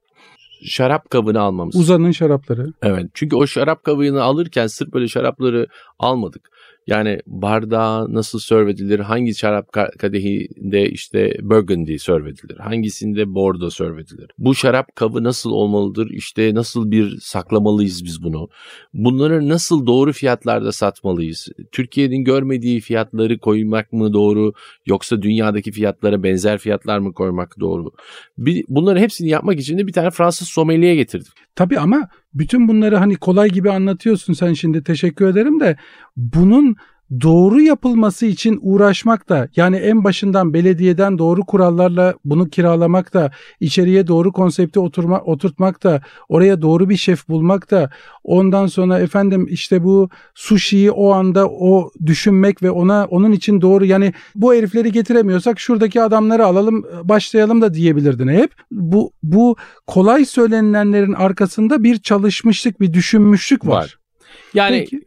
[0.65, 1.77] şarap kabını almamız.
[1.77, 2.73] Uzanın şarapları.
[2.83, 3.07] Evet.
[3.15, 5.67] Çünkü o şarap kabını alırken sırf böyle şarapları
[5.99, 6.51] almadık.
[6.91, 8.99] Yani bardağı nasıl serve edilir?
[8.99, 12.59] Hangi şarap ka- kadehinde işte burgundy serve edilir?
[12.59, 14.31] Hangisinde bordeaux serve edilir?
[14.39, 16.11] Bu şarap kabı nasıl olmalıdır?
[16.11, 18.49] İşte nasıl bir saklamalıyız biz bunu?
[18.95, 21.49] Bunları nasıl doğru fiyatlarda satmalıyız?
[21.73, 24.53] Türkiye'nin görmediği fiyatları koymak mı doğru?
[24.87, 27.91] Yoksa dünyadaki fiyatlara benzer fiyatlar mı koymak doğru?
[28.39, 31.33] Bir, bunların hepsini yapmak için de bir tane Fransız sommelier getirdik.
[31.55, 35.77] Tabii ama bütün bunları hani kolay gibi anlatıyorsun sen şimdi teşekkür ederim de
[36.17, 36.77] bunun
[37.23, 44.07] doğru yapılması için uğraşmak da yani en başından belediyeden doğru kurallarla bunu kiralamak da içeriye
[44.07, 47.91] doğru konsepti oturma, oturtmak da oraya doğru bir şef bulmak da
[48.25, 53.85] ondan sonra efendim işte bu sushi'yi o anda o düşünmek ve ona onun için doğru
[53.85, 58.53] yani bu herifleri getiremiyorsak şuradaki adamları alalım başlayalım da diyebilirdin hep.
[58.71, 63.71] Bu bu kolay söylenilenlerin arkasında bir çalışmışlık, bir düşünmüşlük var.
[63.71, 64.01] Var.
[64.55, 65.01] Yani Peki.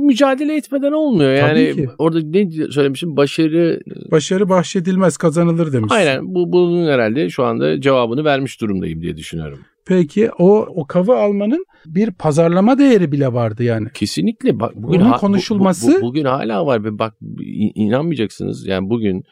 [0.00, 1.32] Mücadele etmeden olmuyor.
[1.32, 3.80] Yani orada ne söylemişim başarı
[4.10, 5.92] Başarı bahşedilmez, kazanılır demiş.
[5.96, 9.58] aynen bu bunun herhalde şu anda cevabını vermiş durumdayım diye düşünüyorum.
[9.86, 13.88] Peki o o kavı almanın bir pazarlama değeri bile vardı yani.
[13.94, 18.66] Kesinlikle bak bugün Bunun bu- konuşulması- bu- bu- bugün hala var ve bak in- inanmayacaksınız
[18.66, 19.24] yani bugün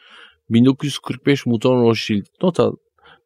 [0.49, 2.75] 1945 Mouton Rothschild not al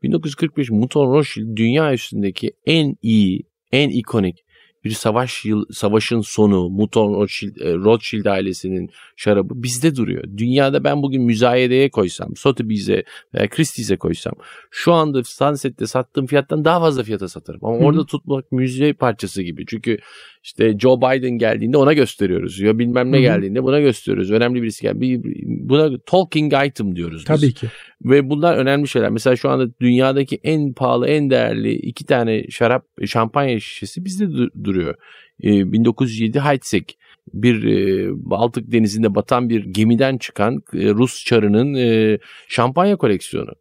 [0.04, 4.43] 1945 Mouton Rothschild dünya üstündeki en iyi en ikonik
[4.84, 10.24] bir savaş yıl, savaşın sonu, Mouton Rothschild, e, Rothschild ailesinin şarabı bizde duruyor.
[10.38, 14.34] Dünyada ben bugün müzayedeye koysam, Sotheby's'e veya Christie's'e koysam
[14.72, 17.66] şu anda Sunset'te sattığım fiyattan daha fazla fiyata satarım.
[17.66, 17.84] Ama Hı.
[17.84, 19.66] orada tutmak müze parçası gibi.
[19.68, 19.98] Çünkü
[20.44, 22.60] işte Joe Biden geldiğinde ona gösteriyoruz.
[22.60, 24.32] Ya bilmem ne geldiğinde buna gösteriyoruz.
[24.32, 25.00] Önemli birisi geldi.
[25.02, 27.26] Bir- Buna talking item diyoruz biz.
[27.26, 27.68] Tabii ki.
[28.06, 29.10] Ve bunlar önemli şeyler.
[29.10, 34.64] Mesela şu anda dünyadaki en pahalı, en değerli iki tane şarap, şampanya şişesi bizde du-
[34.64, 34.96] duruyor.
[35.44, 36.94] Ee, 1907 Heidsieck
[37.34, 43.52] bir e, Baltık denizinde batan bir gemiden çıkan e, Rus çarının e, şampanya koleksiyonu.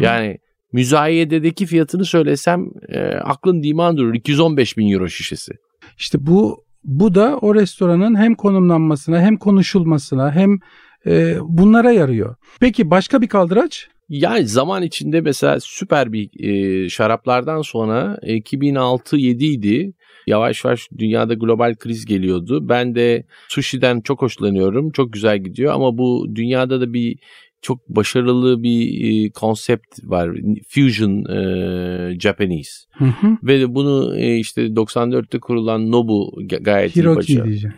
[0.00, 0.38] Yani
[0.72, 4.14] müzayededeki fiyatını söylesem e, aklın diman durur.
[4.14, 5.52] 215 bin euro şişesi.
[5.98, 10.58] İşte bu bu da o restoranın hem konumlanmasına hem konuşulmasına hem
[11.06, 12.36] e, bunlara yarıyor.
[12.60, 13.88] Peki başka bir kaldıraç?
[14.08, 19.92] Yani zaman içinde mesela süper bir e, şaraplardan sonra 2006-7 idi.
[20.26, 22.68] Yavaş yavaş dünyada global kriz geliyordu.
[22.68, 24.90] Ben de sushi'den çok hoşlanıyorum.
[24.90, 27.18] Çok güzel gidiyor ama bu dünyada da bir
[27.62, 30.30] çok başarılı bir e, konsept var.
[30.68, 32.70] Fusion e, Japanese.
[32.92, 33.36] Hı hı.
[33.42, 37.44] Ve bunu e, işte 94'te kurulan Nobu ga- gayet iyi Hiroki başarılı.
[37.44, 37.76] diyeceğim.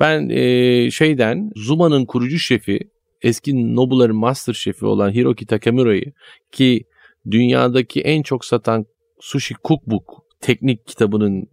[0.00, 2.78] Ben e, şeyden Zuma'nın kurucu şefi
[3.22, 6.12] eski Nobu'ların master şefi olan Hiroki Takamura'yı
[6.52, 6.84] ki
[7.30, 8.86] dünyadaki en çok satan
[9.20, 11.46] sushi cookbook teknik kitabının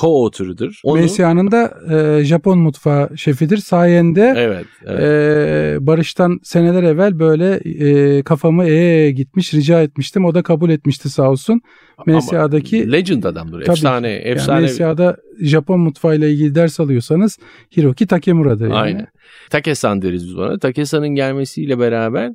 [0.00, 0.80] co-author'ıdır.
[0.84, 3.56] Onu MSA'nın da e, Japon mutfağı şefidir.
[3.56, 5.02] Sayende evet, evet.
[5.02, 10.24] e, Barış'tan seneler evvel böyle e, kafamı ee gitmiş rica etmiştim.
[10.24, 11.60] O da kabul etmişti sağ olsun.
[11.98, 13.64] Ama MSA'daki legend adamdır.
[13.64, 14.66] Tabii efsane, yani efsane.
[14.66, 17.38] MSA'da Japon mutfağıyla ilgili ders alıyorsanız
[17.76, 18.64] Hiroki Takemura'dır.
[18.64, 18.74] Yani.
[18.74, 19.06] Aynen.
[19.50, 20.58] Takesan deriz biz ona.
[20.58, 22.32] Takesan'ın gelmesiyle beraber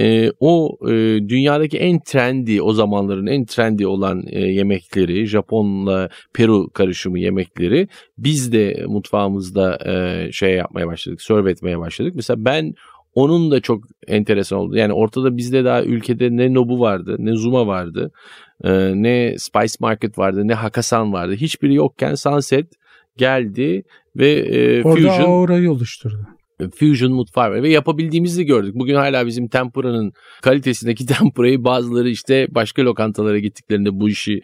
[0.00, 0.92] e, o e,
[1.28, 8.52] dünyadaki en trendy o zamanların en trendy olan e, yemekleri Japonla Peru karışımı yemekleri biz
[8.52, 12.12] de mutfağımızda e, şey yapmaya başladık serve etmeye başladık.
[12.16, 12.74] Mesela ben
[13.14, 14.76] onun da çok enteresan oldu.
[14.76, 18.10] Yani ortada bizde daha ülkede ne Nobu vardı, ne Zuma vardı,
[18.64, 18.70] e,
[19.02, 21.34] ne Spice Market vardı, ne Hakasan vardı.
[21.34, 22.66] Hiçbiri yokken Sunset
[23.16, 23.82] geldi
[24.16, 26.26] ve e, Orada Fusion aurayı oluşturdu.
[26.68, 28.74] Fusion mutfağı var ve yapabildiğimizi gördük.
[28.74, 34.40] Bugün hala bizim tempuranın kalitesindeki tempurayı bazıları işte başka lokantalara gittiklerinde bu işi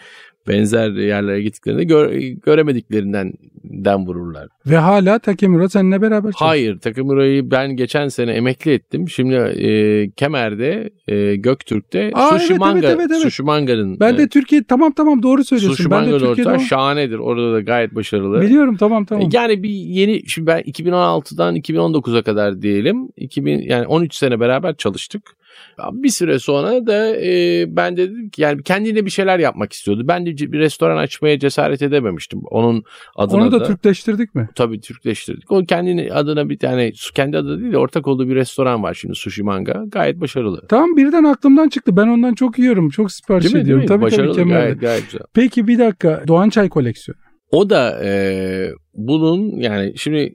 [0.49, 3.33] benzer yerlere gittiklerinde gö- göremediklerinden
[3.65, 4.49] den vururlar.
[4.67, 6.49] Ve hala Takemura seninle beraber çalışıyor.
[6.49, 9.09] Hayır Takamura'yı ben geçen sene emekli ettim.
[9.09, 13.23] Şimdi e, Kemer'de e, Göktürk'te Aa, Sushi evet, evet, evet, evet.
[13.23, 15.77] Sushi Manga'nın Ben de e, Türkiye tamam tamam doğru söylüyorsun.
[15.77, 17.19] Sushi ben de Manga'nın Türkiye'de ortağı o- şahanedir.
[17.19, 18.41] Orada da gayet başarılı.
[18.41, 19.29] biliyorum tamam tamam.
[19.33, 25.23] Yani bir yeni şimdi ben 2016'dan 2019'a kadar diyelim 2000 yani 13 sene beraber çalıştık.
[25.93, 30.03] Bir süre sonra da e, ben de dedim ki yani kendine bir şeyler yapmak istiyordu.
[30.09, 32.41] Ben de bir restoran açmaya cesaret edememiştim.
[32.51, 32.83] Onun
[33.17, 34.49] adına Onu da da Türkleştirdik mi?
[34.55, 35.53] tabii Türkleştirdik.
[35.53, 39.15] O kendini adına bir tane kendi adı değil de ortak olduğu bir restoran var şimdi
[39.15, 39.85] Sushi Manga.
[39.89, 40.67] Gayet başarılı.
[40.69, 41.97] Tamam birden aklımdan çıktı.
[41.97, 42.91] Ben ondan çok yiyorum.
[42.91, 43.57] Çok sipariş Değil mi?
[43.57, 43.83] Değil ediyorum.
[43.83, 43.89] mi?
[43.89, 44.35] Tabii başarılı.
[44.35, 44.61] tabii Kemal'de.
[44.63, 45.21] gayet, gayet güzel.
[45.35, 46.23] Peki bir dakika.
[46.29, 47.21] Doğan Çay koleksiyonu.
[47.51, 50.35] O da e, bunun yani şimdi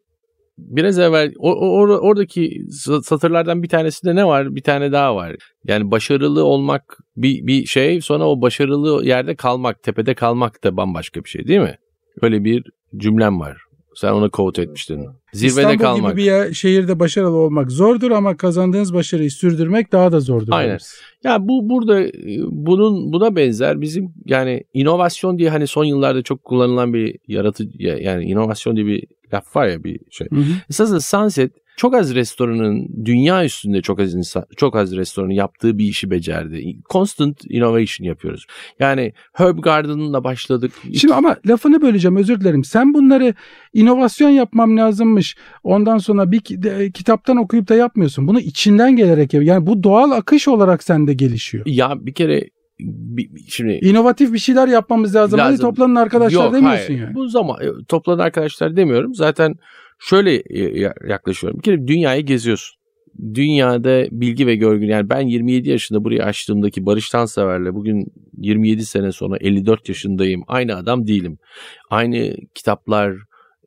[0.69, 4.56] biraz evvel o, o- or- oradaki sa- satırlardan bir tanesinde ne var?
[4.56, 5.36] Bir tane daha var.
[5.67, 11.24] Yani başarılı olmak bir, bir şey sonra o başarılı yerde kalmak, tepede kalmak da bambaşka
[11.24, 11.76] bir şey değil mi?
[12.21, 12.63] Öyle bir
[12.97, 13.58] cümlem var.
[13.95, 15.06] Sen ona quote etmiştin.
[15.34, 16.12] Zirvede İstanbul kalmak.
[16.12, 20.52] gibi bir yer- şehirde başarılı olmak zordur ama kazandığınız başarıyı sürdürmek daha da zordur.
[20.52, 20.69] Aynen.
[20.71, 20.93] deriz.
[21.24, 22.12] Ya bu burada e,
[22.50, 28.24] bunun buna benzer bizim yani inovasyon diye hani son yıllarda çok kullanılan bir yaratıcı yani
[28.26, 30.28] inovasyon diye bir laf var ya bir şey.
[30.30, 30.54] Hı hı.
[30.70, 35.86] Esasında Sunset çok az restoranın dünya üstünde çok az insan, çok az restoranın yaptığı bir
[35.86, 36.78] işi becerdi.
[36.89, 38.46] Constant innovation yapıyoruz.
[38.80, 40.72] Yani Herb Garden'la başladık.
[40.98, 42.63] Şimdi ama lafını böleceğim özür dilerim.
[42.63, 43.34] Sen bunları
[43.74, 45.36] inovasyon yapmam lazımmış.
[45.63, 46.39] Ondan sonra bir
[46.94, 48.28] kitaptan okuyup da yapmıyorsun.
[48.28, 49.44] Bunu içinden gelerek yap.
[49.44, 51.65] Yani bu doğal akış olarak sende gelişiyor.
[51.65, 52.50] ya bir kere
[53.48, 55.39] şimdi İnovatif bir şeyler yapmamız lazım.
[55.39, 55.70] Hadi Lazım.
[55.70, 57.00] toplanın arkadaşlar Yok, demiyorsun hayır.
[57.02, 57.15] yani.
[57.15, 59.15] Bu zaman e, toplanan arkadaşlar demiyorum.
[59.15, 59.56] Zaten
[60.00, 61.58] şöyle e, ya- yaklaşıyorum.
[61.60, 62.82] Bir kere dünyayı geziyorsun.
[63.34, 68.06] Dünyada bilgi ve görgü yani ben 27 yaşında burayı açtığımdaki Barış Tansever'le bugün
[68.38, 70.44] 27 sene sonra 54 yaşındayım.
[70.48, 71.38] Aynı adam değilim.
[71.89, 73.13] Aynı kitaplar,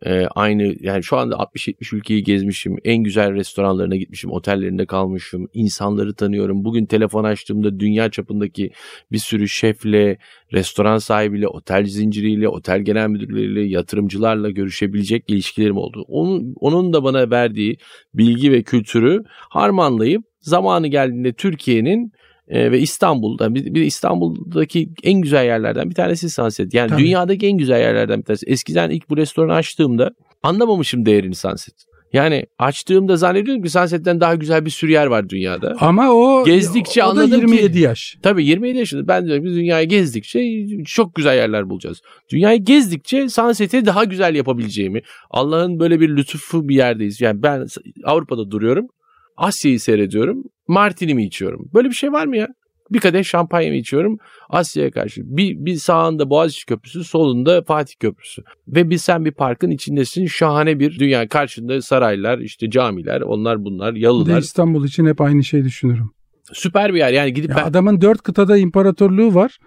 [0.05, 2.77] e, aynı yani şu anda 60-70 ülkeyi gezmişim.
[2.85, 5.49] En güzel restoranlarına gitmişim, otellerinde kalmışım.
[5.55, 6.65] insanları tanıyorum.
[6.65, 8.71] Bugün telefon açtığımda dünya çapındaki
[9.13, 10.19] bir sürü şefle,
[10.53, 16.05] restoran sahibiyle, otel zinciriyle, otel genel müdürleriyle, yatırımcılarla görüşebilecek ilişkilerim oldu.
[16.09, 17.77] Onun, onun da bana verdiği
[18.15, 22.13] bilgi ve kültürü harmanlayıp zamanı geldiğinde Türkiye'nin
[22.49, 26.75] E, ve İstanbul'da bir, bir İstanbul'daki en güzel yerlerden bir tanesi Sunset.
[26.75, 27.03] Yani Tabii.
[27.03, 28.47] dünyadaki en güzel yerlerden bir tanesi.
[28.47, 30.11] Eskiden ilk bu restoranı açtığımda
[30.43, 31.75] anlamamışım değerini Sunset.
[32.13, 35.77] Yani açtığımda zannediyordum ki Sunset'ten daha güzel bir sürü yer var dünyada.
[35.81, 38.17] Ama o Gezdikçe o da anladım ki- 27 yaş.
[38.23, 40.41] Tabii 27 yaşında ben diyorum ki dünyayı gezdikçe
[40.85, 42.03] çok güzel yerler bulacağız.
[42.31, 47.21] Dünyayı gezdikçe Sunset'i daha güzel yapabileceğimi, Allah'ın böyle bir lütfu bir yerdeyiz.
[47.21, 47.67] Yani ben
[48.05, 48.87] Avrupa'da duruyorum,
[49.37, 51.71] Asya'yı seyrediyorum, Martini'mi içiyorum.
[51.75, 52.49] Böyle bir şey var mı ya?
[52.91, 54.19] Bir kadeh şampanyamı içiyorum
[54.51, 55.21] Asya'ya karşı.
[55.25, 58.43] Bir, bir sağında Boğaziçi Köprüsü, solunda Fatih Köprüsü.
[58.69, 60.27] Ve bir sen bir parkın içindesin.
[60.27, 61.29] Şahane bir dünya.
[61.29, 64.39] Karşında saraylar, işte camiler, onlar bunlar, Bir de yalılar.
[64.39, 66.11] İstanbul için hep aynı şeyi düşünürüm.
[66.53, 67.13] Süper bir yer.
[67.13, 67.65] Yani gidip Ya ben...
[67.65, 69.59] adamın dört kıtada imparatorluğu var.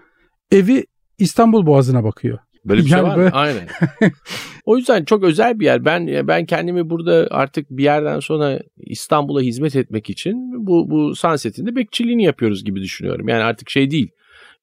[0.50, 0.84] Evi
[1.18, 2.38] İstanbul Boğazı'na bakıyor.
[2.68, 3.36] Böyle bir şey Yani var böyle- mı?
[3.36, 3.68] Aynen.
[4.64, 5.84] o yüzden çok özel bir yer.
[5.84, 11.66] Ben ben kendimi burada artık bir yerden sonra İstanbul'a hizmet etmek için bu bu Sunset'in
[11.66, 13.28] de bekçiliğini yapıyoruz gibi düşünüyorum.
[13.28, 14.10] Yani artık şey değil.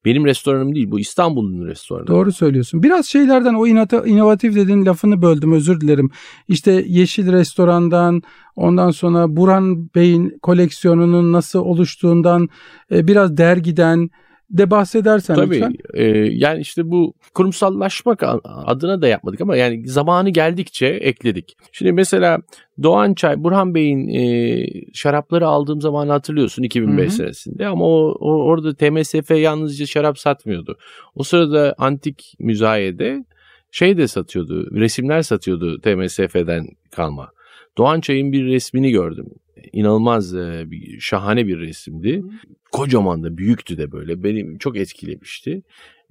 [0.05, 2.07] Benim restoranım değil bu İstanbul'un restoranı.
[2.07, 2.83] Doğru söylüyorsun.
[2.83, 6.09] Biraz şeylerden o inata- inovatif dediğin lafını böldüm özür dilerim.
[6.47, 8.21] İşte Yeşil Restoran'dan
[8.55, 12.49] ondan sonra Burhan Bey'in koleksiyonunun nasıl oluştuğundan
[12.91, 14.09] e, biraz dergiden
[14.49, 15.75] de bahsedersen Tabii lütfen.
[15.93, 21.57] e, yani işte bu kurumsallaşmak adına da yapmadık ama yani zamanı geldikçe ekledik.
[21.71, 22.37] Şimdi mesela
[22.83, 27.11] Doğan Çay, Burhan Bey'in e, şarapları aldığım zamanı hatırlıyorsun 2005 Hı hı.
[27.11, 30.77] senesinde ama o, o orada TMSF yalnızca şarap satmıyordu.
[31.15, 33.25] O sırada antik müzayede
[33.71, 37.29] şey de satıyordu, resimler satıyordu TMSF'den kalma.
[37.77, 39.25] Doğan Çay'ın bir resmini gördüm.
[39.73, 42.23] İnanılmaz e, bir, şahane bir resimdi.
[42.71, 44.23] Kocaman da büyüktü de böyle.
[44.23, 45.61] Beni çok etkilemişti.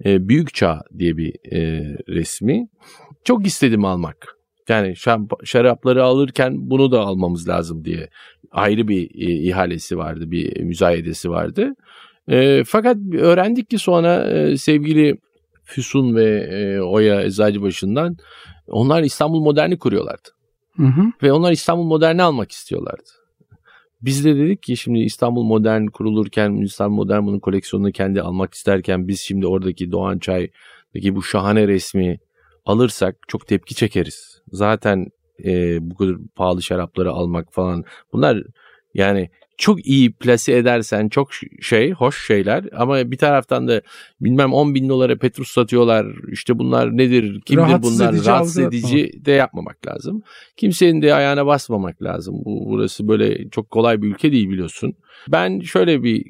[0.05, 2.67] E, Büyük Çağ diye bir e, resmi.
[3.23, 4.37] Çok istedim almak.
[4.69, 4.93] Yani
[5.43, 8.09] şarapları alırken bunu da almamız lazım diye
[8.51, 11.75] ayrı bir e, ihalesi vardı, bir müzayedesi vardı.
[12.27, 15.17] E, fakat öğrendik ki sonra e, sevgili
[15.63, 18.17] Füsun ve e, Oya Eczacıbaşı'ndan
[18.67, 20.29] onlar İstanbul Modern'i kuruyorlardı.
[20.77, 21.01] Hı hı.
[21.23, 23.09] Ve onlar İstanbul Modern'i almak istiyorlardı.
[24.05, 29.07] Biz de dedik ki şimdi İstanbul Modern kurulurken İstanbul Modern bunun koleksiyonunu kendi almak isterken
[29.07, 32.19] biz şimdi oradaki Doğan Çay'daki bu şahane resmi
[32.65, 34.41] alırsak çok tepki çekeriz.
[34.51, 35.07] Zaten
[35.45, 38.43] e, bu kadar pahalı şarapları almak falan bunlar
[38.93, 41.29] yani çok iyi plase edersen çok
[41.61, 43.81] şey hoş şeyler ama bir taraftan da
[44.21, 49.25] bilmem 10 bin dolara Petrus satıyorlar işte bunlar nedir kimdir Rahatsız bunlar edici rahatsız edici
[49.25, 50.23] de yapmamak lazım.
[50.57, 52.35] Kimsenin de ayağına basmamak lazım.
[52.45, 54.93] Bu, burası böyle çok kolay bir ülke değil biliyorsun.
[55.27, 56.25] Ben şöyle bir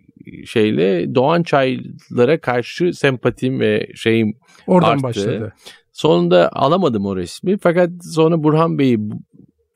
[0.45, 4.33] şeyle Doğan Çaylara karşı sempatim ve şeyim
[4.67, 5.03] Oradan Arttı.
[5.03, 5.53] başladı.
[5.91, 8.97] Sonunda alamadım o resmi fakat sonra Burhan Bey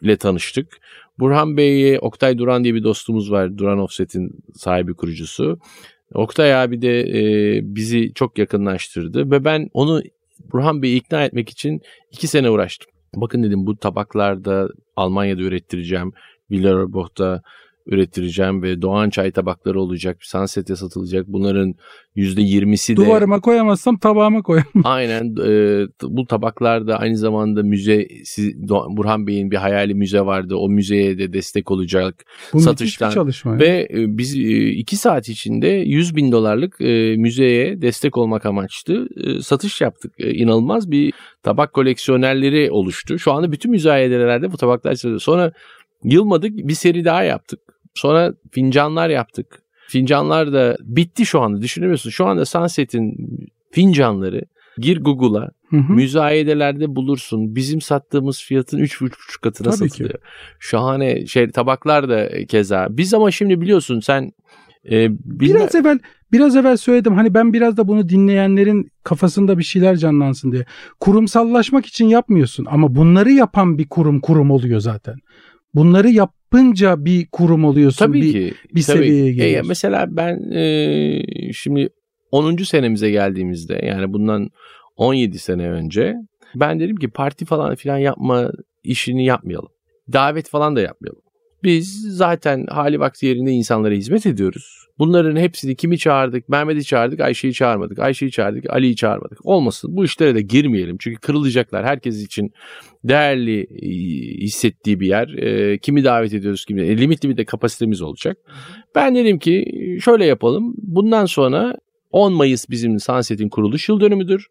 [0.01, 0.77] ile tanıştık.
[1.19, 3.57] Burhan Bey'e Oktay Duran diye bir dostumuz var.
[3.57, 5.59] Duran Offset'in sahibi kurucusu.
[6.13, 7.21] Oktay abi de e,
[7.63, 10.01] bizi çok yakınlaştırdı ve ben onu
[10.51, 12.91] Burhan Bey'i ikna etmek için iki sene uğraştım.
[13.15, 16.13] Bakın dedim bu tabaklarda Almanya'da ürettireceğim.
[16.51, 17.41] Villeroboch'ta
[17.91, 20.17] ürettireceğim ve Doğan çay tabakları olacak.
[20.21, 21.27] Sunset'e satılacak.
[21.27, 21.73] Bunların
[22.15, 24.69] %20'si de Duvarıma koyamazsam tabağıma koyamam.
[24.83, 30.55] Aynen e, bu tabaklarda aynı zamanda müze siz- Do- Burhan Bey'in bir hayali müze vardı.
[30.55, 32.25] O müzeye de destek olacak.
[32.53, 33.59] Bu Satıştan çalışma.
[33.59, 39.07] Ve e, biz e, iki saat içinde 100 bin dolarlık e, müzeye destek olmak amaçlı
[39.23, 40.13] e, satış yaptık.
[40.17, 43.19] E, İnanılmaz bir tabak koleksiyonerleri oluştu.
[43.19, 45.19] Şu anda bütün müzayedelerde bu tabaklar satılıyor.
[45.19, 45.51] Sonra
[46.03, 47.59] yılmadık bir seri daha yaptık.
[47.99, 49.61] Sonra fincanlar yaptık.
[49.87, 52.09] Fincanlar da bitti şu anda düşünemiyorsun.
[52.09, 53.15] Şu anda Sunset'in
[53.71, 54.41] fincanları
[54.77, 55.93] gir Google'a Hı hı.
[55.93, 57.55] müzayedelerde bulursun.
[57.55, 59.89] Bizim sattığımız fiyatın 3,5 katına Tabii ki.
[59.89, 60.19] satılıyor.
[60.59, 62.87] Şahane şey tabaklar da keza.
[62.89, 64.31] Biz ama şimdi biliyorsun sen
[64.91, 65.99] e, bilme- Biraz evvel
[66.31, 70.65] biraz evvel söyledim hani ben biraz da bunu dinleyenlerin kafasında bir şeyler canlansın diye.
[70.99, 75.15] Kurumsallaşmak için yapmıyorsun ama bunları yapan bir kurum kurum oluyor zaten.
[75.75, 78.05] Bunları yapınca bir kurum oluyorsun.
[78.05, 78.97] tabii bir, ki bir tabii.
[78.97, 79.67] seviyeye E, geliyorsun.
[79.67, 81.89] mesela ben e, şimdi
[82.31, 82.57] 10.
[82.57, 84.49] senemize geldiğimizde yani bundan
[84.95, 86.15] 17 sene önce
[86.55, 88.51] ben dedim ki parti falan filan yapma
[88.83, 89.69] işini yapmayalım.
[90.13, 91.21] Davet falan da yapmayalım.
[91.63, 94.79] Biz zaten hali vakti yerinde insanlara hizmet ediyoruz.
[94.99, 96.49] Bunların hepsini kimi çağırdık?
[96.49, 97.99] Mehmet'i çağırdık, Ayşe'yi çağırmadık.
[97.99, 99.45] Ayşe'yi çağırdık, Ali'yi çağırmadık.
[99.45, 99.95] Olmasın.
[99.95, 100.97] Bu işlere de girmeyelim.
[100.99, 101.85] Çünkü kırılacaklar.
[101.85, 102.51] Herkes için
[103.03, 103.87] değerli e,
[104.43, 105.27] hissettiği bir yer.
[105.27, 108.37] E, kimi davet ediyoruz, kimi e, limitli bir de kapasitemiz olacak.
[108.95, 109.65] Ben dedim ki
[110.03, 110.73] şöyle yapalım.
[110.77, 111.75] Bundan sonra
[112.11, 114.47] 10 Mayıs bizim Sunset'in kuruluş yıl dönümüdür.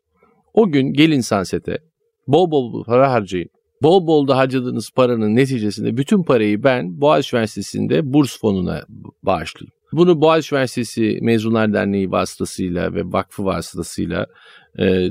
[0.54, 1.78] O gün gelin Sunset'e
[2.26, 3.50] bol bol para harcayın.
[3.82, 8.82] Bol bol da harcadığınız paranın neticesinde bütün parayı ben Boğaziçi Üniversitesi'nde burs fonuna
[9.22, 9.72] bağışlayayım.
[9.92, 14.26] Bunu Boğaziçi Üniversitesi Mezunlar Derneği vasıtasıyla ve vakfı vasıtasıyla
[14.78, 15.08] e,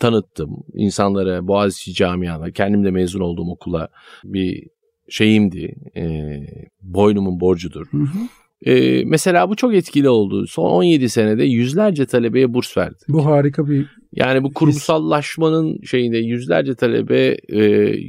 [0.00, 0.50] tanıttım.
[0.74, 3.88] İnsanlara Boğaziçi camiana, kendim de mezun olduğum okula
[4.24, 4.68] bir
[5.08, 5.74] şeyimdi.
[5.96, 6.40] E,
[6.82, 7.86] boynumun borcudur.
[7.90, 8.18] Hı hı.
[8.66, 10.46] E, mesela bu çok etkili oldu.
[10.46, 12.96] Son 17 senede yüzlerce talebeye burs verdi.
[13.08, 17.62] Bu harika bir Yani bu kurumsallaşmanın şeyinde yüzlerce talebe e,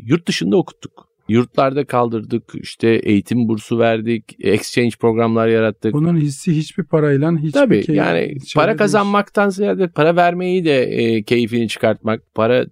[0.06, 1.10] yurt dışında okuttuk.
[1.30, 5.93] Yurtlarda kaldırdık, işte eğitim bursu verdik, exchange programlar yarattık.
[5.93, 11.24] bunun hissi hiçbir parayla hiçbir Tabii key- yani para kazanmaktan ziyade para vermeyi de e,
[11.24, 12.66] keyfini çıkartmak, para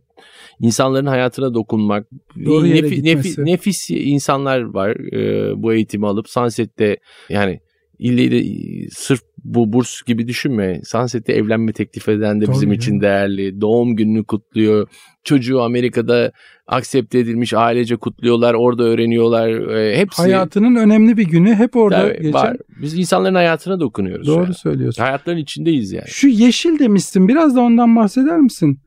[0.61, 2.07] insanların hayatına dokunmak.
[2.45, 3.01] Doğru gitmesi.
[3.01, 6.97] nefi- nefis insanlar var e, bu eğitimi alıp Sunset'te
[7.29, 7.59] yani
[7.99, 8.43] ille de
[8.89, 10.81] sırf bu burs gibi düşünme.
[10.83, 12.75] Sunset'te evlenme teklif eden de Tabii bizim ya.
[12.75, 13.61] için değerli.
[13.61, 14.87] Doğum gününü kutluyor.
[15.23, 16.31] Çocuğu Amerika'da
[16.67, 18.53] aksepte edilmiş ailece kutluyorlar.
[18.53, 19.49] Orada öğreniyorlar.
[19.77, 22.33] E, hepsi Hayatının önemli bir günü hep orada Tabii, geçen.
[22.33, 22.57] var.
[22.81, 24.27] Biz insanların hayatına dokunuyoruz.
[24.27, 24.53] Doğru yani.
[24.53, 25.03] söylüyorsun.
[25.03, 26.07] Hayatların içindeyiz yani.
[26.07, 27.27] Şu yeşil demişsin.
[27.27, 28.79] Biraz da ondan bahseder misin?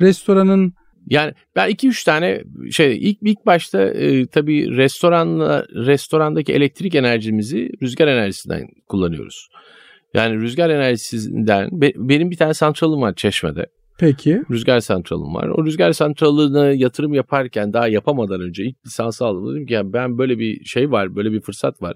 [0.00, 0.72] Restoranın
[1.06, 7.70] Yani ben iki üç tane şey ilk ilk başta e, tabii restoranla restorandaki elektrik enerjimizi
[7.82, 9.48] rüzgar enerjisinden kullanıyoruz.
[10.14, 13.66] Yani rüzgar enerjisinden be- benim bir tane santralım var Çeşme'de.
[13.98, 15.48] peki Rüzgar santralım var.
[15.48, 19.54] O rüzgar santralına yatırım yaparken daha yapamadan önce ilk lisansı aldım.
[19.54, 21.94] Dedim ki yani ben böyle bir şey var, böyle bir fırsat var.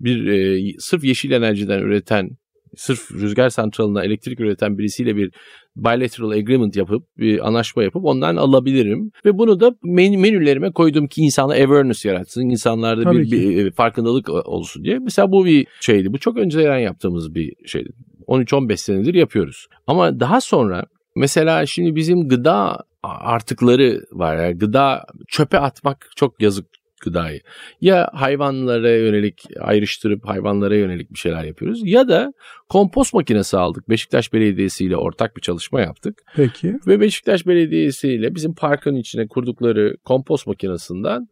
[0.00, 2.30] Bir e, sırf yeşil enerjiden üreten,
[2.76, 5.30] sırf rüzgar santralına elektrik üreten birisiyle bir
[5.76, 9.10] bilateral agreement yapıp bir anlaşma yapıp ondan alabilirim.
[9.24, 12.48] Ve bunu da men- menülerime koydum ki insana awareness yaratsın.
[12.48, 13.32] insanlarda Tabii bir, ki.
[13.32, 14.98] bir, e, farkındalık olsun diye.
[14.98, 16.12] Mesela bu bir şeydi.
[16.12, 17.88] Bu çok önceden yaptığımız bir şeydi.
[18.26, 19.66] 13-15 senedir yapıyoruz.
[19.86, 20.84] Ama daha sonra
[21.16, 24.36] Mesela şimdi bizim gıda artıkları var.
[24.36, 26.66] Yani gıda çöpe atmak çok yazık
[27.02, 27.40] gıdayı.
[27.80, 32.32] Ya hayvanlara yönelik ayrıştırıp hayvanlara yönelik bir şeyler yapıyoruz ya da
[32.68, 33.88] kompost makinesi aldık.
[33.88, 36.22] Beşiktaş Belediyesi ile ortak bir çalışma yaptık.
[36.36, 36.74] peki.
[36.86, 41.28] Ve Beşiktaş Belediyesi ile bizim parkın içine kurdukları kompost makinesinden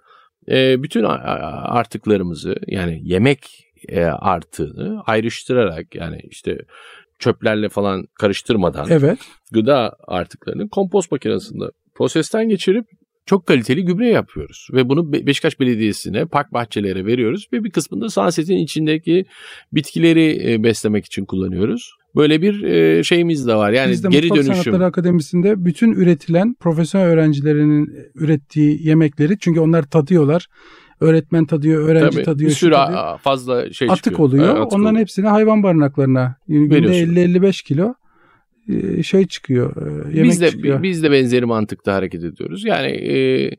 [0.49, 1.05] e, bütün
[1.65, 6.59] artıklarımızı yani yemek e, artığını ayrıştırarak yani işte
[7.19, 9.19] çöplerle falan karıştırmadan Evet.
[9.53, 11.65] gıda artıklarını kompost makinesinde
[11.95, 12.87] prosesten geçirip
[13.27, 14.69] çok kaliteli gübre yapıyoruz.
[14.73, 19.25] Ve bunu Be- Beşiktaş Belediyesi'ne, park bahçelere veriyoruz ve bir kısmını da Sunset'in içindeki
[19.73, 21.91] bitkileri e, beslemek için kullanıyoruz.
[22.17, 23.73] Böyle bir e, şeyimiz de var.
[23.73, 24.63] Yani Biz de geri Mutfak dönüşüm.
[24.65, 30.47] Sanatları Akademisi'nde bütün üretilen profesyonel öğrencilerinin ürettiği yemekleri çünkü onlar tadıyorlar.
[31.01, 33.19] Öğretmen tadıyor, öğrenci Tabii, tadıyor, bir sürü tadıyor.
[33.19, 34.19] fazla şey atık çıkıyor.
[34.29, 34.45] oluyor.
[34.45, 35.01] Evet, atık Onların oluyor.
[35.01, 37.15] hepsini hayvan barınaklarına günde Veriyorsun.
[37.15, 37.95] 50-55 kilo
[39.03, 40.83] şey çıkıyor, e, yemek biz de çıkıyor.
[40.83, 42.65] biz de benzeri mantıkta hareket ediyoruz.
[42.65, 43.51] Yani e,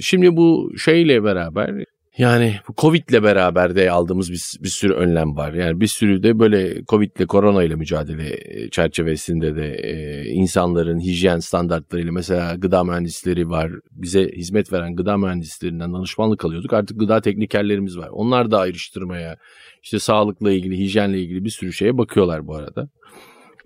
[0.00, 1.84] şimdi bu şeyle beraber
[2.18, 5.52] yani bu Covid'le beraber de aldığımız bir, bir sürü önlem var.
[5.52, 11.38] Yani bir sürü de böyle Covid'le korona ile mücadele e, çerçevesinde de e, insanların hijyen
[11.38, 13.72] standartlarıyla mesela gıda mühendisleri var.
[13.90, 16.72] Bize hizmet veren gıda mühendislerinden danışmanlık alıyorduk.
[16.72, 18.08] Artık gıda teknikerlerimiz var.
[18.12, 19.36] Onlar da ayrıştırmaya,
[19.82, 22.88] işte sağlıkla ilgili, hijyenle ilgili bir sürü şeye bakıyorlar bu arada.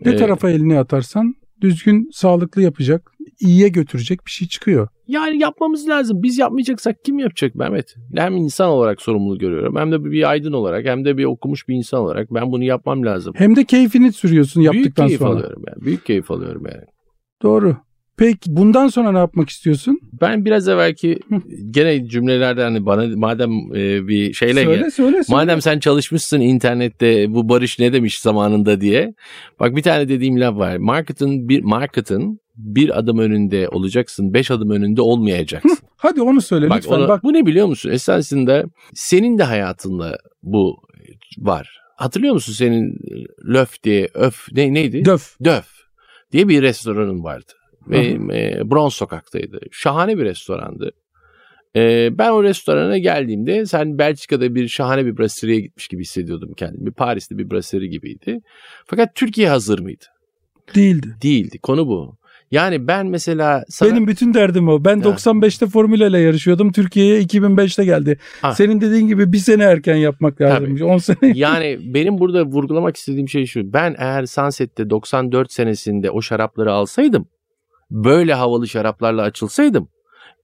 [0.05, 4.89] Ne E, tarafa elini atarsan düzgün, sağlıklı yapacak, iyiye götürecek bir şey çıkıyor.
[5.09, 6.23] Yani yapmamız lazım.
[6.23, 7.95] Biz yapmayacaksak kim yapacak Mehmet?
[8.17, 9.77] Hem insan olarak sorumluluğu görüyorum.
[9.77, 13.05] Hem de bir aydın olarak hem de bir okumuş bir insan olarak ben bunu yapmam
[13.07, 13.35] lazım.
[13.37, 15.31] Hem de keyfini sürüyorsun Büyük yaptıktan keyif sonra.
[15.31, 15.85] alıyorum yani.
[15.85, 16.85] Büyük keyif alıyorum yani.
[17.43, 17.77] Doğru.
[18.17, 19.99] Peki bundan sonra ne yapmak istiyorsun?
[20.21, 21.19] Ben biraz evvelki
[21.71, 24.91] gene cümlelerden hani bana madem e, bir şeyle söyle, gel.
[24.91, 25.41] söyle söyle.
[25.41, 29.15] Madem sen çalışmışsın internette bu Barış ne demiş zamanında diye.
[29.61, 30.77] Bak bir tane dediğim laf var.
[30.77, 35.79] Market'ın bir market'ın bir adım önünde olacaksın, beş adım önünde olmayacaksın.
[35.97, 36.93] Hadi onu söyle Bak, lütfen.
[36.97, 37.91] ona- Bak Bu ne biliyor musun?
[37.91, 40.77] Esasında senin de hayatında bu
[41.39, 41.79] var.
[41.97, 42.99] Hatırlıyor musun senin
[43.49, 45.05] Löf diye, Öf ne, neydi?
[45.05, 45.37] döf.
[45.45, 45.67] Döf
[46.33, 47.53] diye bir restoranın vardı.
[47.87, 49.61] Ve e, Bronz Sokak'taydı.
[49.71, 50.93] Şahane bir restorandı.
[51.77, 56.93] E, ben o restorana geldiğimde sen Belçika'da bir şahane bir brasserie gitmiş gibi hissediyordum kendimi.
[56.93, 58.41] Paris'te bir brasserie gibiydi.
[58.87, 60.05] Fakat Türkiye hazır mıydı?
[60.75, 61.17] Değildi.
[61.23, 61.59] Değildi.
[61.59, 62.17] Konu bu.
[62.53, 63.91] Yani ben mesela sana...
[63.91, 64.85] Benim bütün derdim o.
[64.85, 65.03] Ben Ya.
[65.03, 66.73] 95'te Formula ile yarışıyordum.
[66.73, 68.19] Türkiye'ye 2005'te geldi.
[68.43, 68.55] Ha.
[68.55, 70.83] Senin dediğin gibi bir sene erken yapmak lazım.
[70.83, 71.17] 10 sene.
[71.35, 73.73] yani benim burada vurgulamak istediğim şey şu.
[73.73, 77.27] Ben eğer Sunset'te 94 senesinde o şarapları alsaydım,
[77.93, 79.89] böyle havalı şaraplarla açılsaydım,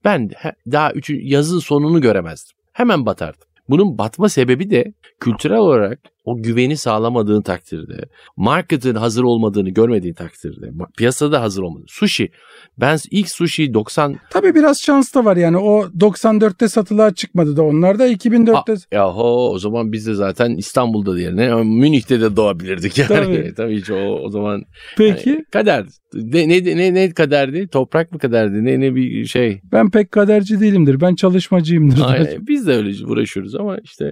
[0.05, 0.29] ben
[0.71, 2.57] daha üçü, yazın sonunu göremezdim.
[2.73, 3.47] Hemen batardım.
[3.69, 5.99] Bunun batma sebebi de kültürel olarak
[6.29, 8.05] o güveni sağlamadığın takdirde,
[8.37, 11.83] marketin hazır olmadığını görmediğin takdirde, piyasada hazır olmadı.
[11.87, 12.29] Sushi.
[12.77, 15.57] Ben ilk sushi 90 Tabii biraz şans da var yani.
[15.57, 18.73] O 94'te satılığa çıkmadı da onlar da 2004'te.
[18.91, 21.53] Yahu o zaman biz de zaten İstanbul'da diyelim.
[21.53, 23.07] ama Münih'te de doğabilirdik yani.
[23.07, 23.53] Tabii.
[23.57, 24.63] Tabii, hiç o, o zaman
[24.97, 25.85] Peki yani kader.
[26.13, 27.67] Ne, ne, ne, ne kaderdi?
[27.67, 28.65] Toprak mı kaderdi?
[28.65, 29.61] Ne, ne bir şey.
[29.71, 31.01] ben pek kaderci değilimdir.
[31.01, 32.01] Ben çalışmacıyımdır.
[32.05, 32.47] Aynen.
[32.47, 34.11] Biz de öyle uğraşıyoruz ama işte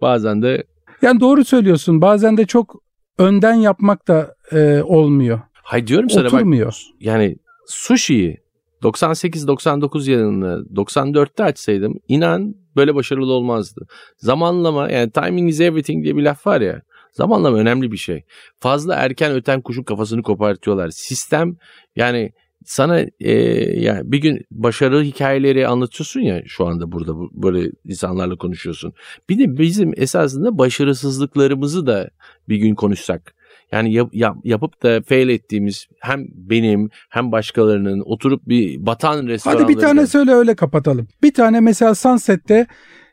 [0.00, 0.64] bazen de
[1.02, 2.02] Yani doğru söylüyorsun.
[2.02, 2.74] Bazen de çok
[3.18, 5.40] önden yapmak da e, olmuyor.
[5.52, 6.82] hay diyorum sana bak Oturmuyor.
[7.00, 7.36] yani
[7.66, 8.36] sushi'yi
[8.82, 13.86] 98-99 yılında 94'te açsaydım inan böyle başarılı olmazdı.
[14.16, 16.82] Zamanlama yani timing is everything diye bir laf var ya.
[17.12, 18.24] Zamanlama önemli bir şey.
[18.60, 20.90] Fazla erken öten kuşun kafasını kopartıyorlar.
[20.90, 21.56] Sistem
[21.96, 22.32] yani
[22.64, 23.32] sana e,
[23.80, 28.92] yani bir gün başarı hikayeleri anlatıyorsun ya şu anda burada bu- böyle insanlarla konuşuyorsun.
[29.28, 32.10] Bir de bizim esasında başarısızlıklarımızı da
[32.48, 33.34] bir gün konuşsak.
[33.72, 39.62] Yani yap- yap- yapıp da fail ettiğimiz hem benim hem başkalarının oturup bir batan restoranları.
[39.64, 41.08] Hadi bir tane söyle öyle kapatalım.
[41.22, 42.66] Bir tane mesela Sunset'te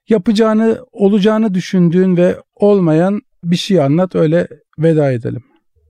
[0.09, 4.47] yapacağını, olacağını düşündüğün ve olmayan bir şey anlat öyle
[4.79, 5.43] veda edelim.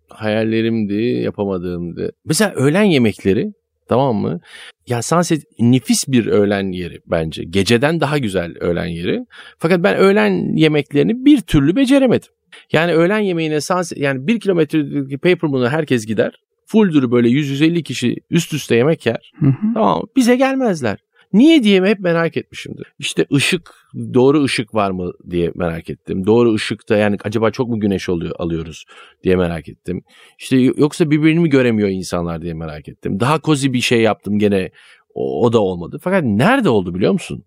[0.10, 0.94] Hayallerimdi,
[1.24, 2.12] yapamadığımdı.
[2.26, 3.54] Mesela öğlen yemekleri
[3.90, 4.40] tamam mı?
[4.88, 7.44] Ya Sunset nefis bir öğlen yeri bence.
[7.44, 9.26] Geceden daha güzel öğlen yeri.
[9.58, 12.30] Fakat ben öğlen yemeklerini bir türlü beceremedim.
[12.72, 16.34] Yani öğlen yemeğine Sunset yani bir kilometredeki Paper Moon'a herkes gider.
[16.66, 19.32] Fulldür böyle 100-150 kişi üst üste yemek yer.
[19.40, 19.74] Hı hı.
[19.74, 20.08] Tamam mı?
[20.16, 20.98] Bize gelmezler.
[21.34, 22.94] Niye diye hep merak etmişimdir.
[23.00, 23.74] İşte ışık,
[24.14, 26.26] doğru ışık var mı diye merak ettim.
[26.26, 28.86] Doğru ışıkta yani acaba çok mu güneş oluyor alıyoruz
[29.24, 30.02] diye merak ettim.
[30.40, 33.20] İşte yoksa birbirini mi göremiyor insanlar diye merak ettim.
[33.20, 34.70] Daha kozi bir şey yaptım gene
[35.14, 35.98] o, o da olmadı.
[36.02, 37.44] Fakat nerede oldu biliyor musun?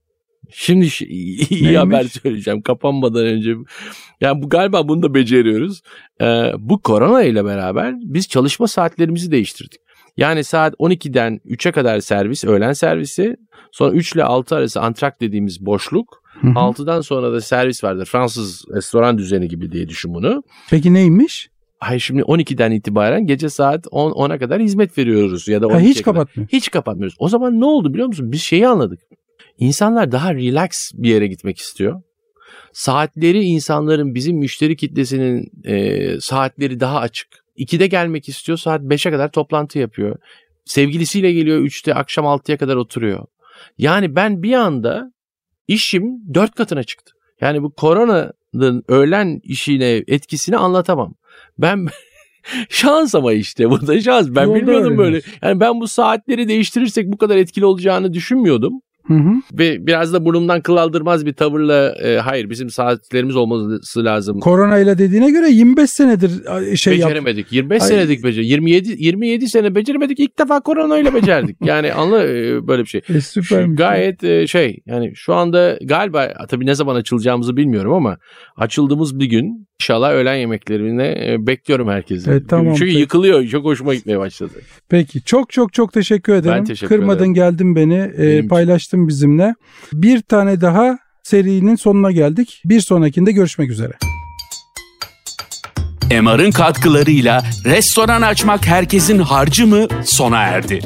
[0.50, 1.78] Şimdi şi- iyi Neymiş?
[1.78, 3.54] haber söyleyeceğim kapanmadan önce.
[4.20, 5.80] Yani bu galiba bunu da beceriyoruz.
[6.20, 9.80] Ee, bu korona ile beraber biz çalışma saatlerimizi değiştirdik.
[10.16, 13.36] Yani saat 12'den 3'e kadar servis, öğlen servisi.
[13.72, 16.22] Sonra 3 ile 6 arası antrak dediğimiz boşluk.
[16.40, 16.52] Hı hı.
[16.52, 18.06] 6'dan sonra da servis vardır.
[18.06, 20.42] Fransız restoran düzeni gibi diye düşün bunu.
[20.70, 21.48] Peki neymiş?
[21.78, 25.80] Hayır şimdi 12'den itibaren gece saat 10 10'a kadar hizmet veriyoruz ya da 12'ye Ha,
[25.80, 26.14] hiç kadar.
[26.14, 26.48] kapatmıyor.
[26.52, 27.16] Hiç kapatmıyoruz.
[27.18, 28.32] O zaman ne oldu biliyor musun?
[28.32, 28.98] Biz şeyi anladık.
[29.58, 32.02] İnsanlar daha relax bir yere gitmek istiyor.
[32.72, 37.28] Saatleri insanların bizim müşteri kitlesinin e, saatleri daha açık.
[37.56, 40.16] 2'de gelmek istiyor saat 5'e kadar toplantı yapıyor.
[40.64, 43.26] Sevgilisiyle geliyor 3'te akşam 6'ya kadar oturuyor.
[43.78, 45.12] Yani ben bir anda
[45.68, 47.12] işim 4 katına çıktı.
[47.40, 51.14] Yani bu koronanın öğlen işine etkisini anlatamam.
[51.58, 51.86] Ben
[52.68, 54.28] şans ama işte bu da şans.
[54.30, 55.02] Ben Yolda bilmiyordum böyle.
[55.02, 55.32] öğreniyorsun.
[55.42, 58.80] Yani ben bu saatleri değiştirirsek bu kadar etkili olacağını düşünmüyordum.
[59.06, 59.32] Hı hı.
[59.58, 64.40] Ve biraz da burnumdan kıl aldırmaz bir tavırla e, hayır bizim saatlerimiz olması lazım.
[64.40, 66.30] Korona ile dediğine göre 25 senedir
[66.76, 67.08] şey yap.
[67.10, 67.52] beceremedik.
[67.52, 67.88] 25 Ay.
[67.88, 68.42] senedik becer.
[68.42, 70.20] 27 27 sene beceremedik.
[70.20, 71.56] İlk defa korona ile becerdik.
[71.64, 73.00] yani anla e, böyle bir şey.
[73.08, 73.78] E, Şu süpermiş.
[73.78, 78.16] gayet e, şey yani şu anda galiba tabii ne zaman açılacağımızı bilmiyorum ama
[78.56, 82.30] açıldığımız bir gün inşallah öğlen yemeklerine e, bekliyorum herkesi.
[82.30, 82.98] Evet, tamam, Çünkü peki.
[82.98, 83.46] yıkılıyor.
[83.46, 84.52] Çok hoşuma gitmeye başladı.
[84.88, 86.64] Peki çok çok çok teşekkür ederim.
[86.64, 87.34] teşekkür Kırmadın ederim.
[87.34, 88.48] geldin beni e, için.
[88.92, 89.54] Paylaştın bizimle.
[89.92, 92.62] Bir tane daha serinin sonuna geldik.
[92.64, 93.92] Bir sonrakinde görüşmek üzere.
[96.22, 100.80] MR'ın katkılarıyla restoran açmak herkesin harcı mı sona erdi.